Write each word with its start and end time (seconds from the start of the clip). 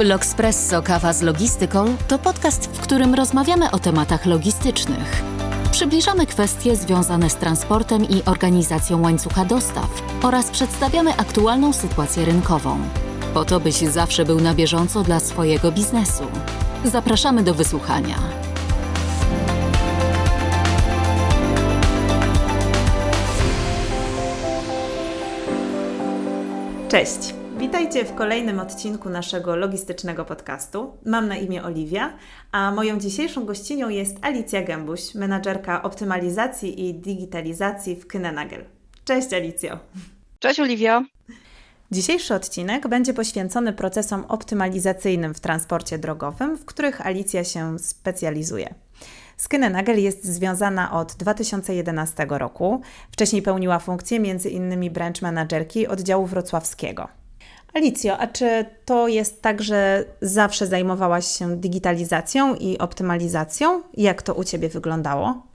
L'Oxpresso 0.00 0.82
Kawa 0.82 1.12
z 1.12 1.22
Logistyką 1.22 1.96
to 2.08 2.18
podcast, 2.18 2.66
w 2.66 2.80
którym 2.80 3.14
rozmawiamy 3.14 3.70
o 3.70 3.78
tematach 3.78 4.26
logistycznych. 4.26 5.22
Przybliżamy 5.70 6.26
kwestie 6.26 6.76
związane 6.76 7.30
z 7.30 7.34
transportem 7.34 8.04
i 8.04 8.22
organizacją 8.24 9.02
łańcucha 9.02 9.44
dostaw 9.44 10.02
oraz 10.22 10.50
przedstawiamy 10.50 11.10
aktualną 11.16 11.72
sytuację 11.72 12.24
rynkową. 12.24 12.78
Po 13.34 13.44
to, 13.44 13.60
byś 13.60 13.76
zawsze 13.76 14.24
był 14.24 14.40
na 14.40 14.54
bieżąco 14.54 15.02
dla 15.02 15.20
swojego 15.20 15.72
biznesu. 15.72 16.24
Zapraszamy 16.84 17.42
do 17.42 17.54
wysłuchania. 17.54 18.16
Cześć! 26.88 27.47
Witajcie 27.58 28.04
w 28.04 28.14
kolejnym 28.14 28.60
odcinku 28.60 29.08
naszego 29.08 29.56
logistycznego 29.56 30.24
podcastu. 30.24 30.92
Mam 31.04 31.28
na 31.28 31.36
imię 31.36 31.64
Oliwia, 31.64 32.12
a 32.52 32.70
moją 32.70 32.98
dzisiejszą 32.98 33.44
gościnią 33.44 33.88
jest 33.88 34.16
Alicja 34.22 34.62
Gębuś, 34.62 35.14
menadżerka 35.14 35.82
optymalizacji 35.82 36.88
i 36.88 36.94
digitalizacji 36.94 37.96
w 37.96 38.06
Kynenagel. 38.06 38.64
Cześć 39.04 39.32
Alicjo! 39.32 39.78
Cześć 40.38 40.60
Oliwia! 40.60 41.04
Dzisiejszy 41.90 42.34
odcinek 42.34 42.88
będzie 42.88 43.14
poświęcony 43.14 43.72
procesom 43.72 44.24
optymalizacyjnym 44.28 45.34
w 45.34 45.40
transporcie 45.40 45.98
drogowym, 45.98 46.56
w 46.56 46.64
których 46.64 47.06
Alicja 47.06 47.44
się 47.44 47.78
specjalizuje. 47.78 48.74
Skynenagel 49.36 50.02
jest 50.02 50.24
związana 50.24 50.92
od 50.92 51.12
2011 51.12 52.26
roku. 52.28 52.80
Wcześniej 53.10 53.42
pełniła 53.42 53.78
funkcję 53.78 54.18
m.in. 54.18 54.92
branch 54.92 55.22
managerki 55.22 55.86
oddziału 55.86 56.26
wrocławskiego. 56.26 57.17
Alicjo, 57.78 58.18
a 58.18 58.26
czy 58.26 58.66
to 58.84 59.08
jest 59.08 59.42
tak, 59.42 59.62
że 59.62 60.04
zawsze 60.20 60.66
zajmowałaś 60.66 61.26
się 61.26 61.56
digitalizacją 61.56 62.54
i 62.54 62.78
optymalizacją? 62.78 63.82
Jak 63.94 64.22
to 64.22 64.34
u 64.34 64.44
Ciebie 64.44 64.68
wyglądało? 64.68 65.46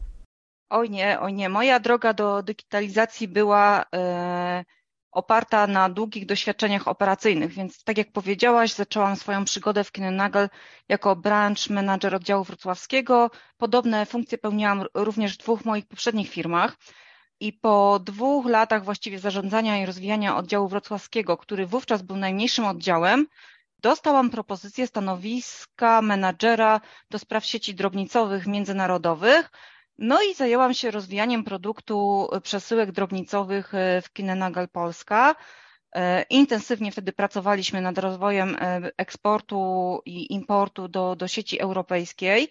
Oj 0.69 0.89
nie, 0.89 1.19
oj 1.19 1.33
nie. 1.33 1.49
Moja 1.49 1.79
droga 1.79 2.13
do 2.13 2.43
digitalizacji 2.43 3.27
była 3.27 3.85
e, 3.95 4.63
oparta 5.11 5.67
na 5.67 5.89
długich 5.89 6.25
doświadczeniach 6.25 6.87
operacyjnych, 6.87 7.51
więc 7.51 7.83
tak 7.83 7.97
jak 7.97 8.11
powiedziałaś, 8.11 8.73
zaczęłam 8.73 9.15
swoją 9.15 9.45
przygodę 9.45 9.83
w 9.83 9.91
Kinenagel 9.91 10.49
jako 10.89 11.15
branch 11.15 11.69
manager 11.69 12.15
oddziału 12.15 12.43
wrocławskiego. 12.43 13.31
Podobne 13.57 14.05
funkcje 14.05 14.37
pełniłam 14.37 14.85
również 14.93 15.33
w 15.33 15.37
dwóch 15.37 15.65
moich 15.65 15.85
poprzednich 15.87 16.29
firmach. 16.29 16.77
I 17.39 17.53
po 17.53 17.99
dwóch 17.99 18.45
latach 18.45 18.83
właściwie 18.83 19.19
zarządzania 19.19 19.81
i 19.81 19.85
rozwijania 19.85 20.37
oddziału 20.37 20.67
wrocławskiego, 20.67 21.37
który 21.37 21.65
wówczas 21.67 22.01
był 22.01 22.17
najmniejszym 22.17 22.65
oddziałem, 22.65 23.27
dostałam 23.79 24.29
propozycję 24.29 24.87
stanowiska 24.87 26.01
menadżera 26.01 26.81
do 27.09 27.19
spraw 27.19 27.45
sieci 27.45 27.75
drobnicowych 27.75 28.47
międzynarodowych. 28.47 29.51
No 29.97 30.21
i 30.21 30.33
zajęłam 30.33 30.73
się 30.73 30.91
rozwijaniem 30.91 31.43
produktu 31.43 32.27
przesyłek 32.43 32.91
drobnicowych 32.91 33.71
w 34.03 34.13
Kinenagal 34.13 34.69
Polska. 34.69 35.35
Intensywnie 36.29 36.91
wtedy 36.91 37.13
pracowaliśmy 37.13 37.81
nad 37.81 37.97
rozwojem 37.97 38.57
eksportu 38.97 40.01
i 40.05 40.33
importu 40.33 40.87
do, 40.87 41.15
do 41.15 41.27
sieci 41.27 41.59
europejskiej 41.59 42.49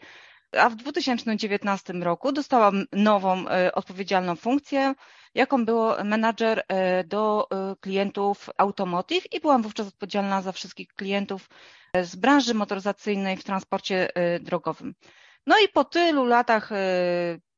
a 0.58 0.68
w 0.68 0.76
2019 0.76 1.92
roku 1.92 2.32
dostałam 2.32 2.84
nową 2.92 3.48
e, 3.48 3.72
odpowiedzialną 3.74 4.36
funkcję, 4.36 4.94
jaką 5.34 5.64
było 5.64 6.04
menadżer 6.04 6.62
e, 6.68 7.04
do 7.04 7.48
e, 7.50 7.76
klientów 7.80 8.50
automotive 8.56 9.32
i 9.32 9.40
byłam 9.40 9.62
wówczas 9.62 9.88
odpowiedzialna 9.88 10.42
za 10.42 10.52
wszystkich 10.52 10.88
klientów 10.88 11.48
z 12.02 12.16
branży 12.16 12.54
motoryzacyjnej 12.54 13.36
w 13.36 13.44
transporcie 13.44 14.08
drogowym. 14.40 14.94
No 15.46 15.56
i 15.64 15.68
po 15.68 15.84
tylu 15.84 16.24
latach 16.24 16.70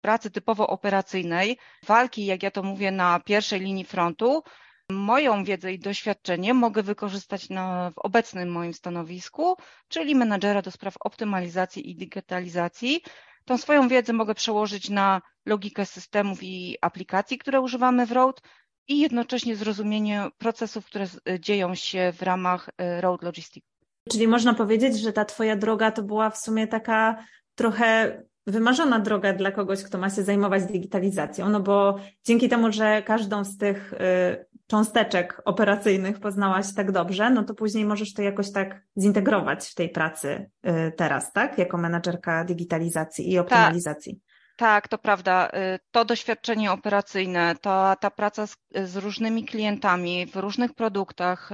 pracy 0.00 0.30
typowo 0.30 0.66
operacyjnej, 0.66 1.58
walki, 1.86 2.26
jak 2.26 2.42
ja 2.42 2.50
to 2.50 2.62
mówię, 2.62 2.90
na 2.90 3.20
pierwszej 3.20 3.60
linii 3.60 3.84
frontu, 3.84 4.42
Moją 4.90 5.44
wiedzę 5.44 5.72
i 5.72 5.78
doświadczenie 5.78 6.54
mogę 6.54 6.82
wykorzystać 6.82 7.50
na, 7.50 7.90
w 7.90 7.98
obecnym 7.98 8.52
moim 8.52 8.74
stanowisku, 8.74 9.56
czyli 9.88 10.14
menadżera 10.14 10.62
do 10.62 10.70
spraw 10.70 10.94
optymalizacji 11.00 11.90
i 11.90 11.96
digitalizacji. 11.96 13.02
Tą 13.44 13.58
swoją 13.58 13.88
wiedzę 13.88 14.12
mogę 14.12 14.34
przełożyć 14.34 14.90
na 14.90 15.22
logikę 15.46 15.86
systemów 15.86 16.38
i 16.42 16.76
aplikacji, 16.80 17.38
które 17.38 17.60
używamy 17.60 18.06
w 18.06 18.12
Road 18.12 18.40
i 18.88 19.00
jednocześnie 19.00 19.56
zrozumienie 19.56 20.28
procesów, 20.38 20.86
które 20.86 21.06
dzieją 21.40 21.74
się 21.74 22.12
w 22.12 22.22
ramach 22.22 22.70
e, 22.78 23.00
Road 23.00 23.22
Logistics. 23.22 23.68
Czyli 24.12 24.28
można 24.28 24.54
powiedzieć, 24.54 25.00
że 25.00 25.12
ta 25.12 25.24
Twoja 25.24 25.56
droga 25.56 25.90
to 25.90 26.02
była 26.02 26.30
w 26.30 26.38
sumie 26.38 26.66
taka 26.66 27.24
trochę 27.54 28.22
wymarzona 28.46 28.98
droga 28.98 29.32
dla 29.32 29.52
kogoś, 29.52 29.82
kto 29.82 29.98
ma 29.98 30.10
się 30.10 30.22
zajmować 30.22 30.64
digitalizacją, 30.64 31.48
no 31.48 31.60
bo 31.60 31.96
dzięki 32.24 32.48
temu, 32.48 32.72
że 32.72 33.02
każdą 33.02 33.44
z 33.44 33.58
tych 33.58 33.92
y, 33.92 34.53
cząsteczek 34.74 35.42
operacyjnych 35.44 36.20
poznałaś 36.20 36.66
tak 36.76 36.92
dobrze, 36.92 37.30
no 37.30 37.44
to 37.44 37.54
później 37.54 37.84
możesz 37.84 38.14
to 38.14 38.22
jakoś 38.22 38.52
tak 38.52 38.82
zintegrować 38.98 39.66
w 39.68 39.74
tej 39.74 39.88
pracy 39.88 40.50
y, 40.66 40.92
teraz, 40.96 41.32
tak? 41.32 41.58
Jako 41.58 41.78
menadżerka 41.78 42.44
digitalizacji 42.44 43.32
i 43.32 43.38
optymalizacji. 43.38 44.14
Tak. 44.14 44.34
Tak, 44.56 44.88
to 44.88 44.98
prawda. 44.98 45.48
Y, 45.48 45.78
to 45.90 46.04
doświadczenie 46.04 46.72
operacyjne, 46.72 47.54
to, 47.60 47.96
ta 48.00 48.10
praca 48.10 48.46
z, 48.46 48.56
z, 48.84 48.96
różnymi 48.96 49.44
klientami 49.44 50.26
w 50.26 50.36
różnych 50.36 50.74
produktach, 50.74 51.50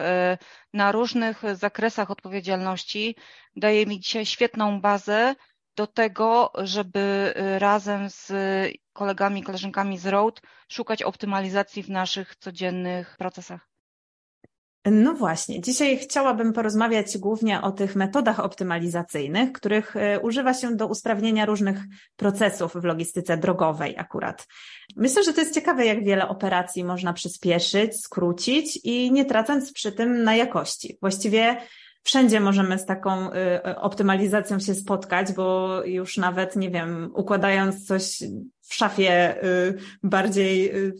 na 0.72 0.92
różnych 0.92 1.42
zakresach 1.54 2.10
odpowiedzialności 2.10 3.16
daje 3.56 3.86
mi 3.86 4.00
dzisiaj 4.00 4.26
świetną 4.26 4.80
bazę 4.80 5.34
do 5.76 5.86
tego, 5.86 6.52
żeby 6.54 7.34
y, 7.36 7.58
razem 7.58 8.10
z 8.10 8.32
kolegami, 8.92 9.42
koleżankami 9.42 9.98
z 9.98 10.06
Road 10.06 10.40
szukać 10.68 11.02
optymalizacji 11.02 11.82
w 11.82 11.90
naszych 11.90 12.36
codziennych 12.36 13.16
procesach. 13.18 13.70
No 14.84 15.14
właśnie, 15.14 15.60
dzisiaj 15.60 15.98
chciałabym 15.98 16.52
porozmawiać 16.52 17.18
głównie 17.18 17.62
o 17.62 17.72
tych 17.72 17.96
metodach 17.96 18.40
optymalizacyjnych, 18.40 19.52
których 19.52 19.96
y, 19.96 20.20
używa 20.22 20.54
się 20.54 20.76
do 20.76 20.86
usprawnienia 20.86 21.46
różnych 21.46 21.78
procesów 22.16 22.72
w 22.74 22.84
logistyce 22.84 23.36
drogowej 23.36 23.98
akurat. 23.98 24.46
Myślę, 24.96 25.24
że 25.24 25.32
to 25.32 25.40
jest 25.40 25.54
ciekawe, 25.54 25.86
jak 25.86 26.04
wiele 26.04 26.28
operacji 26.28 26.84
można 26.84 27.12
przyspieszyć, 27.12 28.00
skrócić 28.00 28.80
i 28.84 29.12
nie 29.12 29.24
tracąc 29.24 29.72
przy 29.72 29.92
tym 29.92 30.24
na 30.24 30.34
jakości. 30.34 30.98
Właściwie 31.00 31.56
wszędzie 32.02 32.40
możemy 32.40 32.78
z 32.78 32.86
taką 32.86 33.32
y, 33.32 33.76
optymalizacją 33.76 34.58
się 34.58 34.74
spotkać, 34.74 35.32
bo 35.32 35.80
już 35.84 36.16
nawet, 36.16 36.56
nie 36.56 36.70
wiem, 36.70 37.10
układając 37.14 37.86
coś 37.86 38.22
w 38.60 38.74
szafie 38.74 39.44
y, 39.44 39.78
bardziej 40.02 40.76
y, 40.76 40.92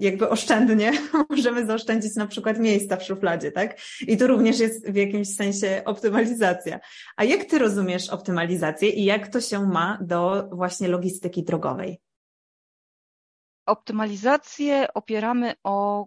jakby 0.00 0.28
oszczędnie, 0.28 0.92
możemy 1.30 1.66
zaoszczędzić 1.66 2.16
na 2.16 2.26
przykład 2.26 2.58
miejsca 2.58 2.96
w 2.96 3.04
szufladzie, 3.04 3.52
tak? 3.52 3.80
I 4.00 4.16
to 4.16 4.26
również 4.26 4.58
jest 4.58 4.90
w 4.90 4.96
jakimś 4.96 5.34
sensie 5.34 5.82
optymalizacja. 5.84 6.80
A 7.16 7.24
jak 7.24 7.44
ty 7.44 7.58
rozumiesz 7.58 8.10
optymalizację 8.10 8.88
i 8.88 9.04
jak 9.04 9.28
to 9.28 9.40
się 9.40 9.66
ma 9.66 9.98
do 10.00 10.48
właśnie 10.52 10.88
logistyki 10.88 11.44
drogowej? 11.44 12.00
Optymalizację 13.66 14.94
opieramy 14.94 15.54
o 15.64 16.06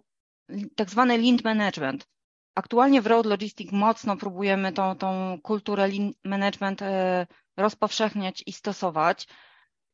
tak 0.76 0.90
zwany 0.90 1.18
lean 1.18 1.38
management. 1.44 2.06
Aktualnie 2.54 3.02
w 3.02 3.06
Road 3.06 3.26
Logistic 3.26 3.72
mocno 3.72 4.16
próbujemy 4.16 4.72
tą, 4.72 4.96
tą 4.96 5.38
kulturę 5.42 5.88
lean 5.88 6.12
management 6.24 6.82
e, 6.82 7.26
rozpowszechniać 7.56 8.42
i 8.46 8.52
stosować. 8.52 9.28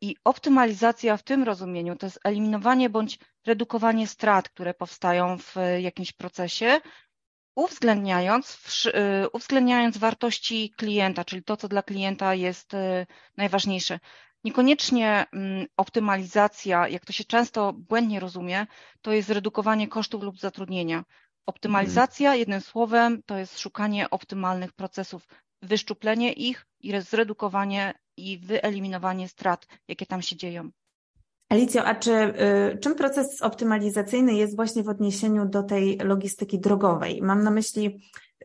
I 0.01 0.17
optymalizacja 0.25 1.17
w 1.17 1.23
tym 1.23 1.43
rozumieniu 1.43 1.97
to 1.97 2.07
jest 2.07 2.21
eliminowanie 2.25 2.91
bądź 2.91 3.19
redukowanie 3.47 4.07
strat, 4.07 4.49
które 4.49 4.75
powstają 4.75 5.39
w 5.39 5.55
jakimś 5.79 6.13
procesie, 6.13 6.81
uwzględniając, 7.55 8.59
e, 8.95 9.29
uwzględniając 9.29 9.99
wartości 9.99 10.71
klienta, 10.77 11.25
czyli 11.25 11.43
to, 11.43 11.57
co 11.57 11.69
dla 11.69 11.83
klienta 11.83 12.35
jest 12.35 12.75
e, 12.75 13.07
najważniejsze. 13.37 13.99
Niekoniecznie 14.45 15.27
mm, 15.33 15.67
optymalizacja, 15.77 16.89
jak 16.89 17.05
to 17.05 17.13
się 17.13 17.25
często 17.25 17.73
błędnie 17.73 18.21
rozumie, 18.21 18.67
to 19.03 19.13
jest 19.13 19.31
redukowanie 19.31 19.89
kosztów 19.89 20.23
lub 20.23 20.39
zatrudnienia. 20.39 21.05
Optymalizacja, 21.47 22.35
jednym 22.35 22.61
słowem, 22.61 23.23
to 23.27 23.39
jest 23.39 23.59
szukanie 23.59 24.11
optymalnych 24.11 24.73
procesów, 24.73 25.29
wyszczuplenie 25.63 26.33
ich 26.33 26.67
i 26.81 27.01
zredukowanie 27.01 27.95
i 28.17 28.39
wyeliminowanie 28.39 29.29
strat, 29.29 29.67
jakie 29.89 30.07
tam 30.07 30.23
się 30.23 30.37
dzieją. 30.37 30.71
Alicjo, 31.49 31.85
a 31.85 31.95
czy 31.95 32.13
y, 32.13 32.79
czym 32.79 32.95
proces 32.95 33.43
optymalizacyjny 33.43 34.35
jest 34.35 34.57
właśnie 34.57 34.83
w 34.83 34.89
odniesieniu 34.89 35.47
do 35.47 35.63
tej 35.63 35.99
logistyki 35.99 36.61
drogowej? 36.61 37.23
Mam 37.23 37.43
na 37.43 37.51
myśli, 37.51 38.01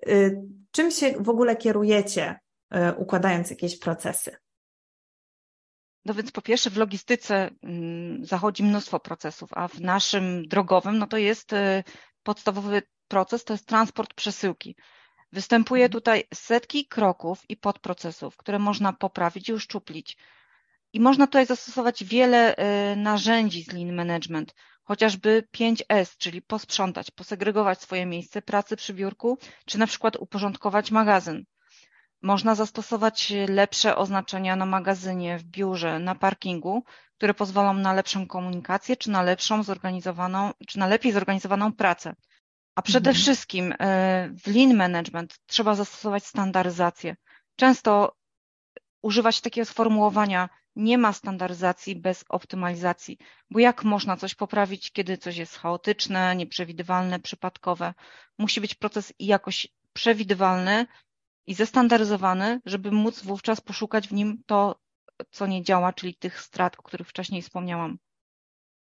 y, 0.08 0.42
czym 0.72 0.92
się 0.92 1.14
w 1.20 1.30
ogóle 1.30 1.56
kierujecie, 1.56 2.40
y, 2.76 2.94
układając 2.98 3.50
jakieś 3.50 3.80
procesy? 3.80 4.36
No 6.06 6.14
więc 6.14 6.32
po 6.32 6.42
pierwsze 6.42 6.70
w 6.70 6.78
logistyce 6.78 7.50
mm, 7.64 8.26
zachodzi 8.26 8.64
mnóstwo 8.64 9.00
procesów, 9.00 9.50
a 9.54 9.68
w 9.68 9.82
naszym 9.82 10.48
drogowym 10.48 10.98
no 10.98 11.08
to 11.08 11.18
jest 11.18 11.52
podstawowy 12.25 12.81
proces 13.07 13.44
to 13.44 13.54
jest 13.54 13.68
transport 13.68 14.13
przesyłki. 14.13 14.75
Występuje 15.31 15.89
tutaj 15.89 16.24
setki 16.33 16.88
kroków 16.88 17.44
i 17.50 17.57
podprocesów, 17.57 18.38
które 18.38 18.60
można 18.60 18.94
poprawić 18.94 19.50
i 19.50 19.54
uszczuplić. 19.54 20.18
I 20.94 21.00
można 21.00 21.27
tutaj 21.27 21.45
zastosować 21.45 22.04
wiele 22.04 22.56
y, 22.56 22.95
narzędzi 22.95 23.63
z 23.63 23.72
Lean 23.74 23.94
Management, 23.94 24.54
chociażby 24.83 25.48
5S, 25.57 26.18
czyli 26.18 26.42
posprzątać, 26.42 27.12
posegregować 27.12 27.81
swoje 27.81 28.06
miejsce 28.06 28.42
pracy 28.42 28.75
przy 28.75 28.94
biurku, 28.94 29.38
czy 29.66 29.80
na 29.80 29.88
przykład 29.88 30.16
uporządkować 30.16 30.92
magazyn. 30.92 31.45
Można 32.25 32.56
zastosować 32.56 33.33
lepsze 33.50 33.95
oznaczenia 33.95 34.56
na 34.56 34.66
magazynie, 34.66 35.38
w 35.38 35.44
biurze, 35.44 36.00
na 36.00 36.16
parkingu, 36.16 36.83
które 37.18 37.33
pozwolą 37.33 37.74
na 37.74 37.94
lepszą 37.94 38.27
komunikację, 38.27 38.98
czy 38.98 39.12
na 39.12 39.22
lepszą 39.22 39.63
zorganizowaną, 39.63 40.51
czy 40.68 40.80
na 40.80 40.88
lepiej 40.88 41.12
zorganizowaną 41.12 41.74
pracę. 41.74 42.16
A 42.75 42.81
przede 42.81 43.10
mhm. 43.10 43.24
wszystkim 43.24 43.72
y, 43.72 43.75
w 44.44 44.48
Lean 44.48 44.75
Management 44.75 45.36
trzeba 45.45 45.75
zastosować 45.75 46.25
standaryzację. 46.25 47.16
Często 47.56 48.16
używać 49.01 49.42
takiego 49.42 49.66
sformułowania 49.66 50.50
nie 50.75 50.98
ma 50.98 51.13
standaryzacji 51.13 51.95
bez 51.95 52.25
optymalizacji, 52.30 53.18
bo 53.50 53.60
jak 53.60 53.83
można 53.83 54.18
coś 54.18 54.36
poprawić, 54.36 54.92
kiedy 54.92 55.18
coś 55.18 55.38
jest 55.38 55.56
chaotyczne, 55.57 56.36
nieprzewidywalne, 56.36 57.19
przypadkowe? 57.19 57.94
Musi 58.38 58.62
być 58.62 58.75
proces 58.75 59.13
jakoś 59.19 59.68
przewidywalny 59.94 60.86
i 61.48 61.54
zestandaryzowany, 61.54 62.62
żeby 62.66 62.92
móc 62.92 63.24
wówczas 63.24 63.62
poszukać 63.62 64.08
w 64.08 64.14
nim 64.14 64.44
to, 64.46 64.76
co 65.32 65.48
nie 65.48 65.64
działa, 65.64 65.94
czyli 65.94 66.16
tych 66.16 66.42
strat, 66.42 66.80
o 66.80 66.84
których 66.84 67.08
wcześniej 67.08 67.42
wspomniałam. 67.42 67.98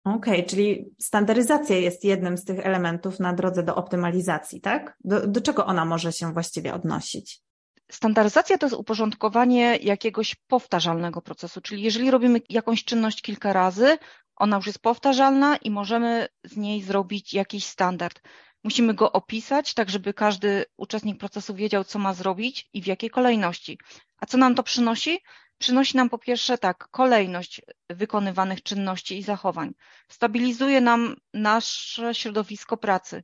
Okej, 0.05 0.35
okay, 0.35 0.43
czyli 0.43 0.95
standaryzacja 1.01 1.77
jest 1.77 2.05
jednym 2.05 2.39
z 2.39 2.45
tych 2.45 2.67
elementów 2.67 3.21
na 3.21 3.33
drodze 3.33 3.63
do 3.63 3.75
optymalizacji, 3.75 4.61
tak? 4.61 4.97
Do, 5.05 5.27
do 5.27 5.41
czego 5.41 5.67
ona 5.67 5.85
może 5.85 6.13
się 6.13 6.33
właściwie 6.33 6.75
odnosić? 6.75 7.43
Standaryzacja 7.91 8.59
to 8.59 8.67
jest 8.67 8.77
uporządkowanie 8.77 9.77
jakiegoś 9.77 10.35
powtarzalnego 10.35 11.23
procesu, 11.23 11.61
czyli 11.61 11.83
jeżeli 11.83 12.11
robimy 12.11 12.41
jakąś 12.49 12.85
czynność 12.85 13.23
kilka 13.23 13.53
razy, 13.53 13.99
ona 14.37 14.57
już 14.57 14.67
jest 14.67 14.83
powtarzalna 14.83 15.57
i 15.57 15.71
możemy 15.71 16.29
z 16.45 16.57
niej 16.57 16.83
zrobić 16.83 17.35
jakiś 17.35 17.67
standard. 17.67 18.21
Musimy 18.65 18.95
go 18.95 19.13
opisać, 19.13 19.75
tak 19.75 19.91
żeby 19.91 20.15
każdy 20.15 20.65
uczestnik 20.77 21.19
procesu 21.19 21.55
wiedział, 21.55 21.85
co 21.85 21.99
ma 21.99 22.15
zrobić 22.15 22.69
i 22.73 22.83
w 22.83 22.87
jakiej 22.87 23.11
kolejności. 23.11 23.79
A 24.19 24.27
co 24.27 24.39
nam 24.39 24.55
to 24.55 24.63
przynosi? 24.63 25.19
Przynosi 25.59 25.97
nam 25.97 26.11
po 26.11 26.19
pierwsze 26.19 26.59
tak, 26.59 26.89
kolejność 26.91 27.61
wykonywanych 27.91 28.63
czynności 28.63 29.19
i 29.19 29.23
zachowań. 29.23 29.75
Stabilizuje 30.09 30.81
nam 30.81 31.17
nasze 31.35 32.15
środowisko 32.15 32.77
pracy, 32.77 33.23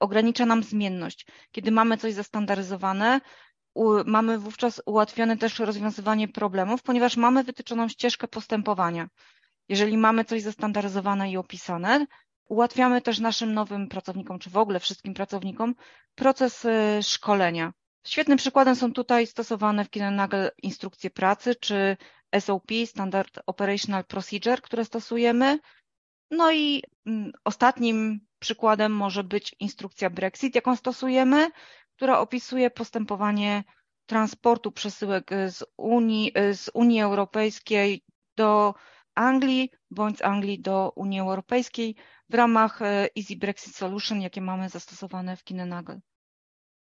ogranicza 0.00 0.46
nam 0.46 0.62
zmienność. 0.62 1.26
Kiedy 1.52 1.70
mamy 1.70 1.96
coś 1.96 2.14
zestandaryzowane, 2.14 3.20
mamy 4.06 4.38
wówczas 4.38 4.82
ułatwione 4.86 5.36
też 5.36 5.58
rozwiązywanie 5.58 6.28
problemów, 6.28 6.82
ponieważ 6.82 7.16
mamy 7.16 7.44
wytyczoną 7.44 7.88
ścieżkę 7.88 8.28
postępowania. 8.28 9.08
Jeżeli 9.68 9.98
mamy 9.98 10.24
coś 10.24 10.42
zestandaryzowane 10.42 11.30
i 11.30 11.36
opisane, 11.36 12.06
ułatwiamy 12.48 13.02
też 13.02 13.18
naszym 13.18 13.54
nowym 13.54 13.88
pracownikom, 13.88 14.38
czy 14.38 14.50
w 14.50 14.56
ogóle 14.56 14.80
wszystkim 14.80 15.14
pracownikom, 15.14 15.74
proces 16.14 16.64
y, 16.64 17.02
szkolenia. 17.02 17.72
Świetnym 18.06 18.38
przykładem 18.38 18.76
są 18.76 18.92
tutaj 18.92 19.26
stosowane 19.26 19.84
w 19.84 19.90
Kinenagel 19.90 20.50
instrukcje 20.62 21.10
pracy, 21.10 21.54
czy 21.54 21.96
SOP, 22.40 22.70
Standard 22.86 23.38
Operational 23.46 24.04
Procedure, 24.04 24.60
które 24.62 24.84
stosujemy. 24.84 25.58
No 26.30 26.52
i 26.52 26.82
mm, 27.06 27.32
ostatnim 27.44 28.20
przykładem 28.38 28.92
może 28.92 29.24
być 29.24 29.56
instrukcja 29.60 30.10
Brexit, 30.10 30.54
jaką 30.54 30.76
stosujemy, 30.76 31.50
która 31.96 32.18
opisuje 32.18 32.70
postępowanie 32.70 33.64
transportu 34.06 34.72
przesyłek 34.72 35.30
z 35.48 35.64
Unii, 35.76 36.32
z 36.52 36.70
Unii 36.74 37.00
Europejskiej 37.00 38.04
do 38.36 38.74
Anglii 39.14 39.70
bądź 39.90 40.18
z 40.18 40.22
Anglii 40.22 40.60
do 40.60 40.92
Unii 40.96 41.20
Europejskiej 41.20 41.94
w 42.30 42.34
ramach 42.34 42.82
e, 42.82 43.08
Easy 43.18 43.36
Brexit 43.36 43.76
Solution, 43.76 44.20
jakie 44.20 44.40
mamy 44.40 44.68
zastosowane 44.68 45.36
w 45.36 45.44
Kinenagel. 45.44 46.00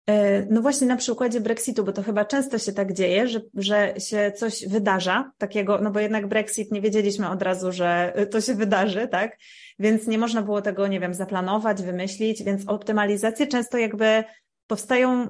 E, 0.08 0.46
no 0.50 0.62
właśnie 0.62 0.86
na 0.86 0.96
przykładzie 0.96 1.40
Brexitu, 1.40 1.84
bo 1.84 1.92
to 1.92 2.02
chyba 2.02 2.24
często 2.24 2.58
się 2.58 2.72
tak 2.72 2.92
dzieje, 2.92 3.28
że, 3.28 3.40
że 3.54 3.94
się 3.98 4.32
coś 4.36 4.68
wydarza 4.68 5.32
takiego, 5.38 5.78
no 5.82 5.90
bo 5.90 6.00
jednak 6.00 6.26
Brexit 6.26 6.72
nie 6.72 6.80
wiedzieliśmy 6.80 7.30
od 7.30 7.42
razu, 7.42 7.72
że 7.72 8.12
to 8.30 8.40
się 8.40 8.54
wydarzy, 8.54 9.08
tak? 9.08 9.36
Więc 9.78 10.06
nie 10.06 10.18
można 10.18 10.42
było 10.42 10.62
tego, 10.62 10.86
nie 10.86 11.00
wiem, 11.00 11.14
zaplanować, 11.14 11.82
wymyślić, 11.82 12.42
więc 12.42 12.68
optymalizacje 12.68 13.46
często 13.46 13.78
jakby 13.78 14.24
powstają 14.66 15.28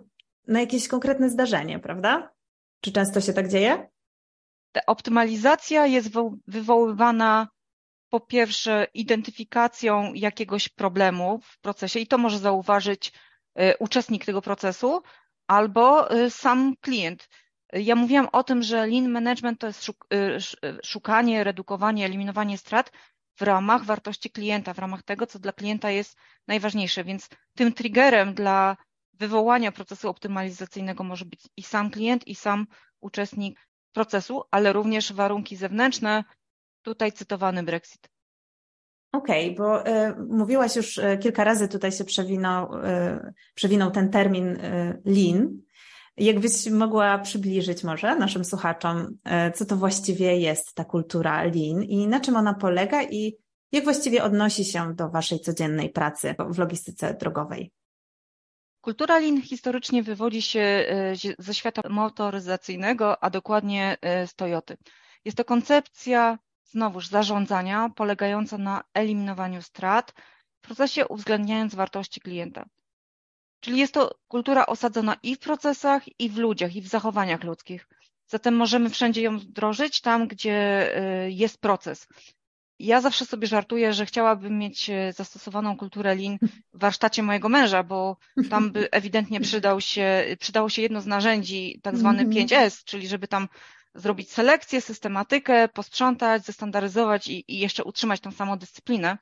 na 0.48 0.60
jakieś 0.60 0.88
konkretne 0.88 1.30
zdarzenie, 1.30 1.78
prawda? 1.78 2.30
Czy 2.80 2.92
często 2.92 3.20
się 3.20 3.32
tak 3.32 3.48
dzieje? 3.48 3.88
Ta 4.76 4.86
optymalizacja 4.86 5.86
jest 5.86 6.10
wywoływana 6.46 7.48
po 8.10 8.20
pierwsze 8.20 8.86
identyfikacją 8.94 10.12
jakiegoś 10.14 10.68
problemu 10.68 11.40
w 11.42 11.58
procesie 11.60 12.00
i 12.00 12.06
to 12.06 12.18
może 12.18 12.38
zauważyć 12.38 13.12
y, 13.60 13.74
uczestnik 13.78 14.24
tego 14.24 14.42
procesu 14.42 15.02
albo 15.46 16.14
y, 16.16 16.30
sam 16.30 16.74
klient. 16.80 17.28
Ja 17.72 17.94
mówiłam 17.94 18.28
o 18.32 18.42
tym, 18.44 18.62
że 18.62 18.86
lean 18.86 19.08
management 19.08 19.60
to 19.60 19.66
jest 19.66 19.88
y, 19.88 20.38
szukanie, 20.84 21.44
redukowanie, 21.44 22.04
eliminowanie 22.04 22.58
strat 22.58 22.92
w 23.36 23.42
ramach 23.42 23.84
wartości 23.84 24.30
klienta, 24.30 24.74
w 24.74 24.78
ramach 24.78 25.02
tego, 25.02 25.26
co 25.26 25.38
dla 25.38 25.52
klienta 25.52 25.90
jest 25.90 26.16
najważniejsze. 26.48 27.04
Więc 27.04 27.28
tym 27.54 27.72
triggerem 27.72 28.34
dla 28.34 28.76
wywołania 29.12 29.72
procesu 29.72 30.08
optymalizacyjnego 30.08 31.04
może 31.04 31.24
być 31.24 31.40
i 31.56 31.62
sam 31.62 31.90
klient, 31.90 32.26
i 32.28 32.34
sam 32.34 32.66
uczestnik 33.00 33.66
procesu, 33.96 34.42
ale 34.50 34.72
również 34.72 35.12
warunki 35.12 35.56
zewnętrzne, 35.56 36.24
tutaj 36.82 37.12
cytowany 37.12 37.62
Brexit. 37.62 38.08
Okej, 39.12 39.44
okay, 39.44 39.56
bo 39.56 39.86
y, 39.86 40.14
mówiłaś 40.28 40.76
już 40.76 40.98
y, 40.98 41.18
kilka 41.22 41.44
razy, 41.44 41.68
tutaj 41.68 41.92
się 41.92 42.04
przewinął, 42.04 42.74
y, 42.74 43.32
przewinął 43.54 43.90
ten 43.90 44.10
termin 44.10 44.46
y, 44.46 45.02
lean. 45.04 45.58
Jakbyś 46.16 46.70
mogła 46.70 47.18
przybliżyć 47.18 47.84
może 47.84 48.16
naszym 48.16 48.44
słuchaczom, 48.44 48.96
y, 48.96 49.52
co 49.52 49.66
to 49.66 49.76
właściwie 49.76 50.36
jest 50.36 50.74
ta 50.74 50.84
kultura 50.84 51.44
lean 51.44 51.82
i 51.82 52.08
na 52.08 52.20
czym 52.20 52.36
ona 52.36 52.54
polega 52.54 53.02
i 53.02 53.36
jak 53.72 53.84
właściwie 53.84 54.24
odnosi 54.24 54.64
się 54.64 54.94
do 54.94 55.08
Waszej 55.08 55.40
codziennej 55.40 55.90
pracy 55.90 56.34
w 56.50 56.58
logistyce 56.58 57.14
drogowej? 57.14 57.72
Kultura 58.86 59.18
lin 59.18 59.42
historycznie 59.42 60.02
wywodzi 60.02 60.42
się 60.42 60.60
e, 60.60 61.14
ze 61.38 61.54
świata 61.54 61.88
motoryzacyjnego, 61.88 63.24
a 63.24 63.30
dokładnie 63.30 63.96
e, 64.00 64.26
z 64.26 64.34
Toyoty. 64.34 64.76
Jest 65.24 65.36
to 65.36 65.44
koncepcja 65.44 66.38
znowuż 66.64 67.08
zarządzania 67.08 67.90
polegająca 67.96 68.58
na 68.58 68.84
eliminowaniu 68.94 69.62
strat 69.62 70.12
w 70.58 70.60
procesie 70.60 71.08
uwzględniając 71.08 71.74
wartości 71.74 72.20
klienta. 72.20 72.64
Czyli 73.60 73.78
jest 73.78 73.94
to 73.94 74.14
kultura 74.28 74.66
osadzona 74.66 75.16
i 75.22 75.36
w 75.36 75.38
procesach, 75.38 76.02
i 76.20 76.30
w 76.30 76.38
ludziach, 76.38 76.76
i 76.76 76.82
w 76.82 76.88
zachowaniach 76.88 77.44
ludzkich. 77.44 77.88
Zatem 78.26 78.56
możemy 78.56 78.90
wszędzie 78.90 79.22
ją 79.22 79.38
wdrożyć 79.38 80.00
tam, 80.00 80.28
gdzie 80.28 80.54
e, 80.96 81.30
jest 81.30 81.60
proces. 81.60 82.08
Ja 82.78 83.00
zawsze 83.00 83.24
sobie 83.24 83.46
żartuję, 83.46 83.92
że 83.92 84.06
chciałabym 84.06 84.58
mieć 84.58 84.90
e, 84.90 85.12
zastosowaną 85.12 85.76
kulturę 85.76 86.14
Lean 86.14 86.38
w 86.74 86.78
warsztacie 86.80 87.22
mojego 87.22 87.48
męża, 87.48 87.82
bo 87.82 88.16
tam 88.50 88.72
by 88.72 88.90
ewidentnie 88.90 89.40
przydał 89.40 89.80
się, 89.80 90.24
przydało 90.40 90.68
się 90.68 90.82
jedno 90.82 91.00
z 91.00 91.06
narzędzi, 91.06 91.80
tak 91.82 91.96
zwany 91.96 92.24
5S, 92.24 92.52
mhm. 92.52 92.70
czyli 92.84 93.08
żeby 93.08 93.28
tam 93.28 93.48
zrobić 93.94 94.32
selekcję, 94.32 94.80
systematykę, 94.80 95.68
posprzątać, 95.68 96.44
zestandaryzować 96.44 97.28
i, 97.28 97.44
i 97.48 97.58
jeszcze 97.58 97.84
utrzymać 97.84 98.20
tą 98.20 98.30
samą 98.30 98.58
dyscyplinę. 98.58 99.18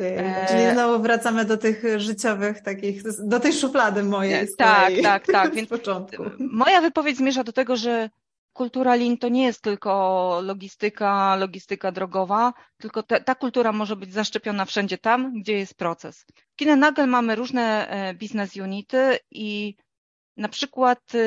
E, 0.00 0.46
czyli 0.48 0.72
znowu 0.72 1.02
wracamy 1.02 1.44
do 1.44 1.56
tych 1.56 1.82
życiowych 1.96 2.62
takich, 2.62 3.02
do 3.18 3.40
tej 3.40 3.52
szuflady 3.52 4.02
mojej. 4.02 4.48
Tak, 4.58 4.92
tak, 5.02 5.26
tak. 5.32 5.54
Więc 5.54 5.68
początku. 5.68 6.22
Moja 6.38 6.80
wypowiedź 6.80 7.16
zmierza 7.16 7.44
do 7.44 7.52
tego, 7.52 7.76
że 7.76 8.10
kultura 8.56 8.94
Lean 8.94 9.18
to 9.18 9.28
nie 9.28 9.44
jest 9.44 9.62
tylko 9.62 9.92
logistyka, 10.42 11.36
logistyka 11.36 11.92
drogowa, 11.92 12.52
tylko 12.76 13.02
te, 13.02 13.20
ta 13.20 13.34
kultura 13.34 13.72
może 13.72 13.96
być 13.96 14.12
zaszczepiona 14.12 14.64
wszędzie 14.64 14.98
tam, 14.98 15.40
gdzie 15.40 15.52
jest 15.52 15.74
proces. 15.74 16.24
W 16.52 16.56
Kinenagel 16.56 17.08
mamy 17.08 17.34
różne 17.34 17.88
e, 17.88 18.14
business 18.14 18.56
unity 18.56 19.18
i 19.30 19.76
na 20.36 20.48
przykład 20.48 20.98
e, 21.14 21.18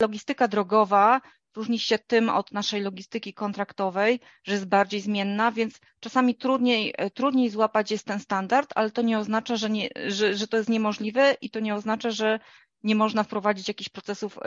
logistyka 0.00 0.48
drogowa 0.48 1.20
różni 1.56 1.78
się 1.78 1.98
tym 1.98 2.28
od 2.28 2.52
naszej 2.52 2.80
logistyki 2.80 3.34
kontraktowej, 3.34 4.20
że 4.44 4.52
jest 4.52 4.68
bardziej 4.68 5.00
zmienna, 5.00 5.52
więc 5.52 5.80
czasami 6.00 6.34
trudniej, 6.34 6.94
e, 6.98 7.10
trudniej 7.10 7.50
złapać 7.50 7.90
jest 7.90 8.06
ten 8.06 8.20
standard, 8.20 8.72
ale 8.74 8.90
to 8.90 9.02
nie 9.02 9.18
oznacza, 9.18 9.56
że, 9.56 9.70
nie, 9.70 9.88
że, 10.06 10.34
że 10.34 10.48
to 10.48 10.56
jest 10.56 10.68
niemożliwe 10.68 11.36
i 11.40 11.50
to 11.50 11.60
nie 11.60 11.74
oznacza, 11.74 12.10
że 12.10 12.40
nie 12.82 12.94
można 12.94 13.22
wprowadzić 13.22 13.68
jakichś 13.68 13.88
procesów 13.88 14.36
y, 14.36 14.40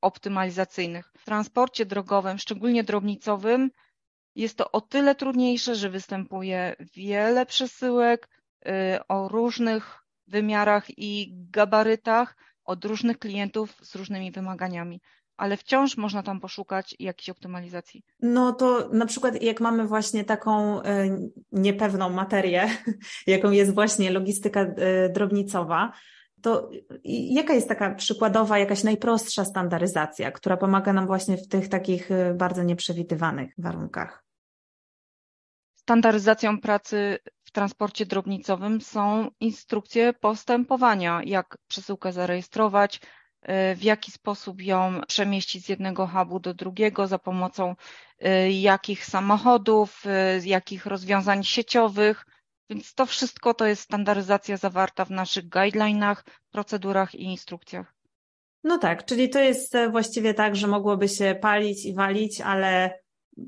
optymalizacyjnych. 0.00 1.12
W 1.18 1.24
transporcie 1.24 1.86
drogowym, 1.86 2.38
szczególnie 2.38 2.84
drobnicowym, 2.84 3.70
jest 4.34 4.56
to 4.56 4.72
o 4.72 4.80
tyle 4.80 5.14
trudniejsze, 5.14 5.74
że 5.74 5.90
występuje 5.90 6.76
wiele 6.94 7.46
przesyłek 7.46 8.28
y, 8.66 8.70
o 9.08 9.28
różnych 9.28 10.04
wymiarach 10.26 10.98
i 10.98 11.34
gabarytach 11.50 12.36
od 12.64 12.84
różnych 12.84 13.18
klientów 13.18 13.76
z 13.82 13.94
różnymi 13.94 14.32
wymaganiami 14.32 15.00
ale 15.40 15.56
wciąż 15.56 15.96
można 15.96 16.22
tam 16.22 16.40
poszukać 16.40 16.96
jakiejś 16.98 17.30
optymalizacji. 17.30 18.02
No 18.22 18.52
to 18.52 18.88
na 18.92 19.06
przykład 19.06 19.42
jak 19.42 19.60
mamy 19.60 19.86
właśnie 19.86 20.24
taką 20.24 20.82
e, 20.82 21.08
niepewną 21.52 22.10
materię, 22.10 22.68
jaką 23.26 23.50
jest 23.50 23.74
właśnie 23.74 24.10
logistyka 24.10 24.66
drobnicowa, 25.14 25.92
to 26.42 26.70
jaka 27.04 27.54
jest 27.54 27.68
taka 27.68 27.94
przykładowa, 27.94 28.58
jakaś 28.58 28.84
najprostsza 28.84 29.44
standaryzacja, 29.44 30.32
która 30.32 30.56
pomaga 30.56 30.92
nam 30.92 31.06
właśnie 31.06 31.36
w 31.36 31.48
tych 31.48 31.68
takich 31.68 32.10
e, 32.10 32.34
bardzo 32.34 32.62
nieprzewidywanych 32.62 33.54
warunkach? 33.58 34.24
Standaryzacją 35.76 36.60
pracy 36.60 37.18
w 37.42 37.50
transporcie 37.50 38.06
drobnicowym 38.06 38.80
są 38.80 39.30
instrukcje 39.40 40.12
postępowania, 40.12 41.20
jak 41.24 41.58
przesyłkę 41.68 42.12
zarejestrować, 42.12 43.00
Y, 43.48 43.76
w 43.76 43.82
jaki 43.82 44.12
sposób 44.12 44.62
ją 44.62 45.00
przemieścić 45.08 45.64
z 45.64 45.68
jednego 45.68 46.06
hubu 46.06 46.40
do 46.40 46.54
drugiego, 46.54 47.06
za 47.06 47.18
pomocą 47.18 47.74
y, 48.26 48.50
jakich 48.50 49.04
samochodów, 49.04 50.02
y, 50.06 50.48
jakich 50.48 50.86
rozwiązań 50.86 51.44
sieciowych. 51.44 52.26
Więc 52.70 52.94
to 52.94 53.06
wszystko 53.06 53.54
to 53.54 53.66
jest 53.66 53.82
standaryzacja 53.82 54.56
zawarta 54.56 55.04
w 55.04 55.10
naszych 55.10 55.48
guidelinach, 55.48 56.24
procedurach 56.50 57.14
i 57.14 57.22
instrukcjach. 57.22 57.94
No 58.64 58.78
tak, 58.78 59.04
czyli 59.04 59.28
to 59.28 59.40
jest 59.40 59.74
e, 59.74 59.90
właściwie 59.90 60.34
tak, 60.34 60.56
że 60.56 60.66
mogłoby 60.66 61.08
się 61.08 61.38
palić 61.40 61.86
i 61.86 61.94
walić, 61.94 62.40
ale 62.40 63.00